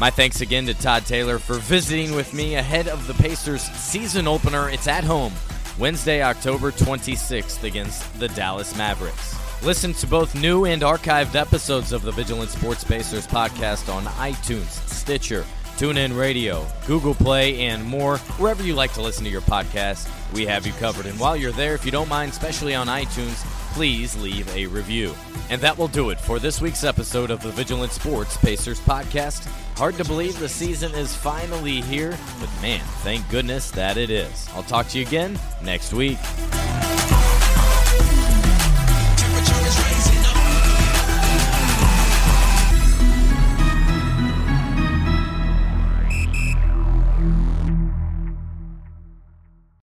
My 0.00 0.08
thanks 0.10 0.40
again 0.40 0.64
to 0.64 0.72
Todd 0.72 1.04
Taylor 1.04 1.38
for 1.38 1.56
visiting 1.58 2.14
with 2.14 2.32
me 2.32 2.54
ahead 2.54 2.88
of 2.88 3.06
the 3.06 3.12
Pacers 3.12 3.60
season 3.60 4.26
opener. 4.26 4.70
It's 4.70 4.88
at 4.88 5.04
home, 5.04 5.34
Wednesday, 5.80 6.22
October 6.22 6.70
26th 6.70 7.64
against 7.64 8.20
the 8.20 8.28
Dallas 8.28 8.76
Mavericks. 8.76 9.34
Listen 9.64 9.94
to 9.94 10.06
both 10.06 10.34
new 10.34 10.66
and 10.66 10.82
archived 10.82 11.34
episodes 11.34 11.92
of 11.92 12.02
the 12.02 12.12
Vigilant 12.12 12.50
Sports 12.50 12.84
Pacers 12.84 13.26
podcast 13.26 13.90
on 13.92 14.04
iTunes, 14.04 14.68
Stitcher, 14.86 15.42
TuneIn 15.78 16.14
Radio, 16.18 16.66
Google 16.86 17.14
Play, 17.14 17.60
and 17.62 17.82
more. 17.82 18.18
Wherever 18.36 18.62
you 18.62 18.74
like 18.74 18.92
to 18.92 19.00
listen 19.00 19.24
to 19.24 19.30
your 19.30 19.40
podcast, 19.40 20.06
we 20.34 20.44
have 20.44 20.66
you 20.66 20.74
covered. 20.74 21.06
And 21.06 21.18
while 21.18 21.34
you're 21.34 21.50
there, 21.50 21.74
if 21.74 21.86
you 21.86 21.90
don't 21.90 22.10
mind, 22.10 22.32
especially 22.32 22.74
on 22.74 22.86
iTunes, 22.86 23.42
please 23.72 24.16
leave 24.20 24.48
a 24.54 24.66
review. 24.66 25.14
And 25.48 25.60
that 25.62 25.76
will 25.76 25.88
do 25.88 26.10
it 26.10 26.20
for 26.20 26.38
this 26.38 26.60
week's 26.60 26.84
episode 26.84 27.30
of 27.30 27.42
the 27.42 27.50
Vigilant 27.50 27.92
Sports 27.92 28.36
Pacers 28.36 28.80
podcast. 28.80 29.46
Hard 29.76 29.94
to 29.96 30.04
believe 30.04 30.38
the 30.38 30.48
season 30.48 30.92
is 30.92 31.14
finally 31.14 31.80
here, 31.80 32.16
but 32.38 32.50
man, 32.62 32.84
thank 33.02 33.28
goodness 33.30 33.70
that 33.72 33.96
it 33.96 34.10
is. 34.10 34.48
I'll 34.54 34.62
talk 34.62 34.88
to 34.88 34.98
you 34.98 35.06
again 35.06 35.38
next 35.62 35.92
week. 35.92 36.18